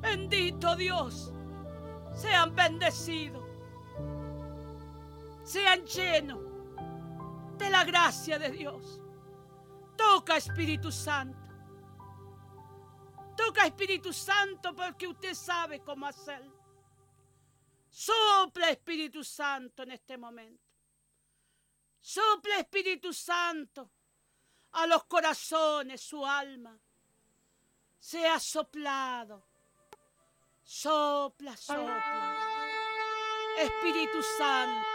Bendito 0.00 0.76
Dios, 0.76 1.32
sean 2.14 2.54
bendecidos, 2.54 3.44
sean 5.44 5.84
llenos 5.84 6.40
de 7.58 7.68
la 7.68 7.84
gracia 7.84 8.38
de 8.38 8.50
Dios. 8.50 9.02
Toca 9.94 10.38
Espíritu 10.38 10.90
Santo. 10.90 11.45
Toca 13.36 13.66
Espíritu 13.66 14.12
Santo 14.12 14.74
porque 14.74 15.06
usted 15.06 15.34
sabe 15.34 15.80
cómo 15.80 16.06
hacerlo. 16.06 16.52
Sopla 17.90 18.70
Espíritu 18.70 19.24
Santo 19.24 19.82
en 19.82 19.92
este 19.92 20.16
momento. 20.16 20.64
Sopla 22.00 22.58
Espíritu 22.58 23.12
Santo 23.12 23.90
a 24.72 24.86
los 24.86 25.04
corazones, 25.04 26.00
su 26.00 26.24
alma. 26.24 26.78
Sea 27.98 28.38
soplado. 28.38 29.46
Sopla, 30.62 31.56
sopla. 31.56 32.56
Espíritu 33.58 34.22
Santo, 34.36 34.86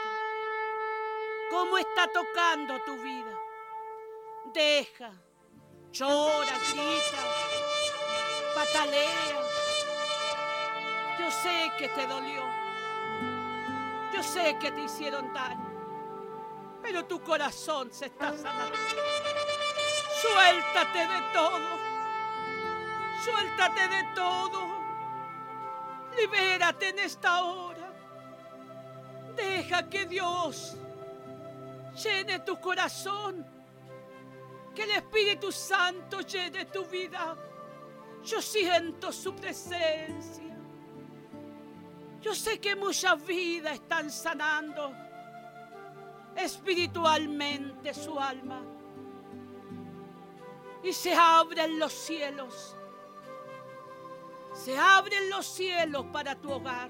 ¿cómo 1.49 1.77
está 1.79 2.07
tocando 2.11 2.79
tu 2.83 3.01
vida? 3.01 3.39
Deja, 4.53 5.11
llora, 5.91 6.59
grita 6.71 7.60
patalea. 8.55 9.41
Yo 11.19 11.31
sé 11.31 11.71
que 11.77 11.87
te 11.89 12.07
dolió. 12.07 12.43
Yo 14.13 14.23
sé 14.23 14.57
que 14.59 14.71
te 14.71 14.81
hicieron 14.81 15.33
daño. 15.33 15.71
Pero 16.81 17.05
tu 17.05 17.21
corazón 17.21 17.91
se 17.91 18.07
está 18.07 18.35
sanando. 18.35 18.75
Suéltate 20.21 20.99
de 20.99 21.21
todo. 21.33 21.91
Suéltate 23.23 23.87
de 23.87 24.03
todo. 24.15 24.81
Libérate 26.17 26.89
en 26.89 26.99
esta 26.99 27.43
hora. 27.43 27.93
Deja 29.35 29.89
que 29.89 30.05
Dios 30.05 30.75
llene 32.03 32.39
tu 32.39 32.59
corazón. 32.59 33.45
Que 34.75 34.83
el 34.83 34.91
Espíritu 34.91 35.51
Santo 35.51 36.21
llene 36.21 36.65
tu 36.65 36.85
vida. 36.85 37.35
Yo 38.23 38.41
siento 38.41 39.11
su 39.11 39.35
presencia. 39.35 40.55
Yo 42.21 42.35
sé 42.35 42.59
que 42.59 42.75
muchas 42.75 43.25
vidas 43.25 43.73
están 43.73 44.11
sanando 44.11 44.93
espiritualmente 46.35 47.93
su 47.93 48.19
alma. 48.19 48.61
Y 50.83 50.93
se 50.93 51.13
abren 51.13 51.79
los 51.79 51.91
cielos. 51.93 52.75
Se 54.53 54.77
abren 54.77 55.29
los 55.29 55.45
cielos 55.45 56.05
para 56.11 56.35
tu 56.35 56.51
hogar. 56.51 56.89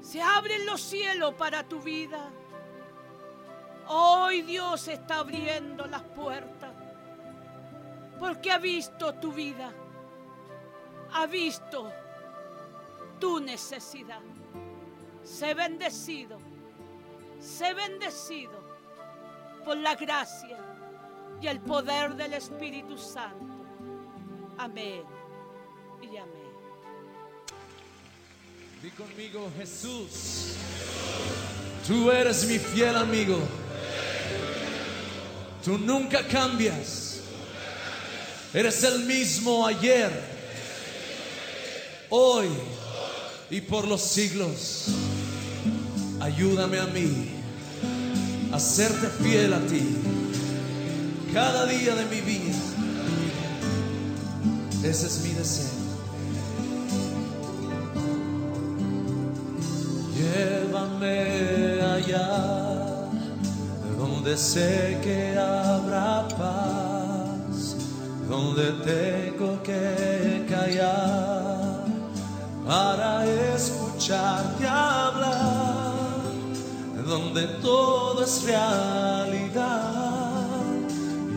Se 0.00 0.20
abren 0.22 0.64
los 0.64 0.80
cielos 0.80 1.34
para 1.34 1.64
tu 1.64 1.80
vida. 1.80 2.30
Hoy 3.86 4.42
Dios 4.42 4.88
está 4.88 5.18
abriendo 5.18 5.86
las 5.86 6.02
puertas 6.02 6.73
porque 8.18 8.50
ha 8.50 8.58
visto 8.58 9.14
tu 9.14 9.32
vida, 9.32 9.72
ha 11.12 11.26
visto 11.26 11.90
tu 13.18 13.40
necesidad. 13.40 14.20
Sé 15.22 15.54
bendecido, 15.54 16.38
sé 17.40 17.72
bendecido 17.74 18.52
por 19.64 19.76
la 19.76 19.94
gracia 19.94 20.58
y 21.40 21.46
el 21.46 21.60
poder 21.60 22.14
del 22.14 22.34
Espíritu 22.34 22.98
Santo. 22.98 23.64
Amén 24.58 25.02
y 26.02 26.16
amén. 26.16 26.44
Di 28.82 28.90
conmigo, 28.90 29.50
Jesús, 29.56 30.56
tú 31.86 32.10
eres 32.10 32.46
mi 32.46 32.58
fiel 32.58 32.96
amigo. 32.96 33.38
Tú 35.64 35.78
nunca 35.78 36.22
cambias. 36.28 37.03
Eres 38.54 38.84
el 38.84 39.00
mismo 39.00 39.66
ayer, 39.66 40.12
hoy 42.08 42.46
y 43.50 43.60
por 43.60 43.88
los 43.88 44.00
siglos. 44.00 44.86
Ayúdame 46.20 46.78
a 46.78 46.86
mí 46.86 47.30
a 48.52 48.60
serte 48.60 49.08
fiel 49.08 49.52
a 49.52 49.58
ti 49.66 49.96
cada 51.32 51.66
día 51.66 51.96
de 51.96 52.04
mi 52.04 52.20
vida. 52.20 52.54
Ese 54.84 55.06
es 55.08 55.20
mi 55.24 55.30
deseo. 55.30 55.84
Llévame 60.16 61.82
allá 61.82 63.08
donde 63.98 64.36
sé 64.36 65.00
que 65.02 65.36
habrá 65.36 66.28
paz, 66.28 66.83
donde 68.34 68.72
tengo 68.82 69.62
que 69.62 70.44
callar 70.48 71.84
para 72.66 73.24
escucharte 73.54 74.66
hablar, 74.66 75.94
donde 77.06 77.42
todo 77.62 78.24
es 78.24 78.42
realidad 78.44 79.54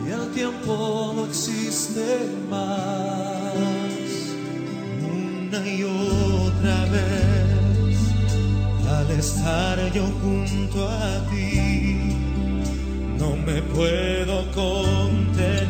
y 0.04 0.10
el 0.10 0.32
tiempo 0.32 1.12
no 1.14 1.26
existe 1.26 2.06
más. 2.50 3.54
Una 5.00 5.60
y 5.68 5.84
otra 5.84 6.78
vez, 6.96 7.98
al 8.96 9.10
estar 9.12 9.92
yo 9.92 10.04
junto 10.22 10.88
a 10.88 11.24
ti, 11.30 12.16
no 13.20 13.36
me 13.46 13.62
puedo 13.62 14.50
contener 14.52 15.67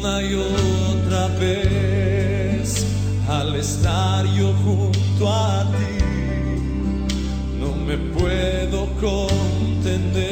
Una 0.00 0.22
y 0.22 0.32
otra 0.34 1.28
vez, 1.38 2.86
al 3.28 3.54
estar 3.56 4.24
yo 4.34 4.54
junto 4.64 5.30
a 5.30 5.70
ti, 5.72 7.14
no 7.58 7.74
me 7.74 7.98
puedo 7.98 8.86
contener 8.98 10.29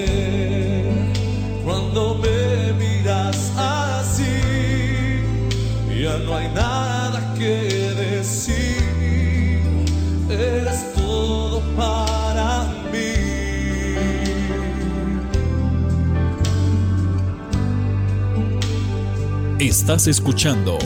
Estás 19.68 20.06
escuchando 20.06 20.78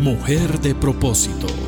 Mujer 0.00 0.58
de 0.60 0.74
propósito. 0.74 1.65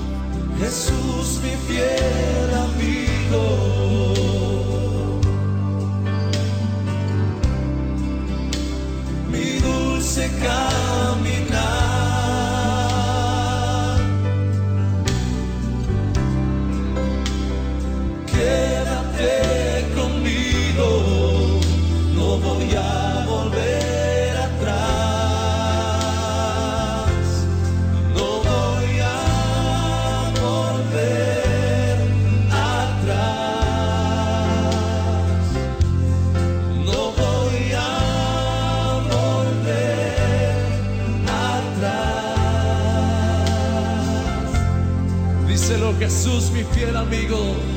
Eagle. 47.12 47.67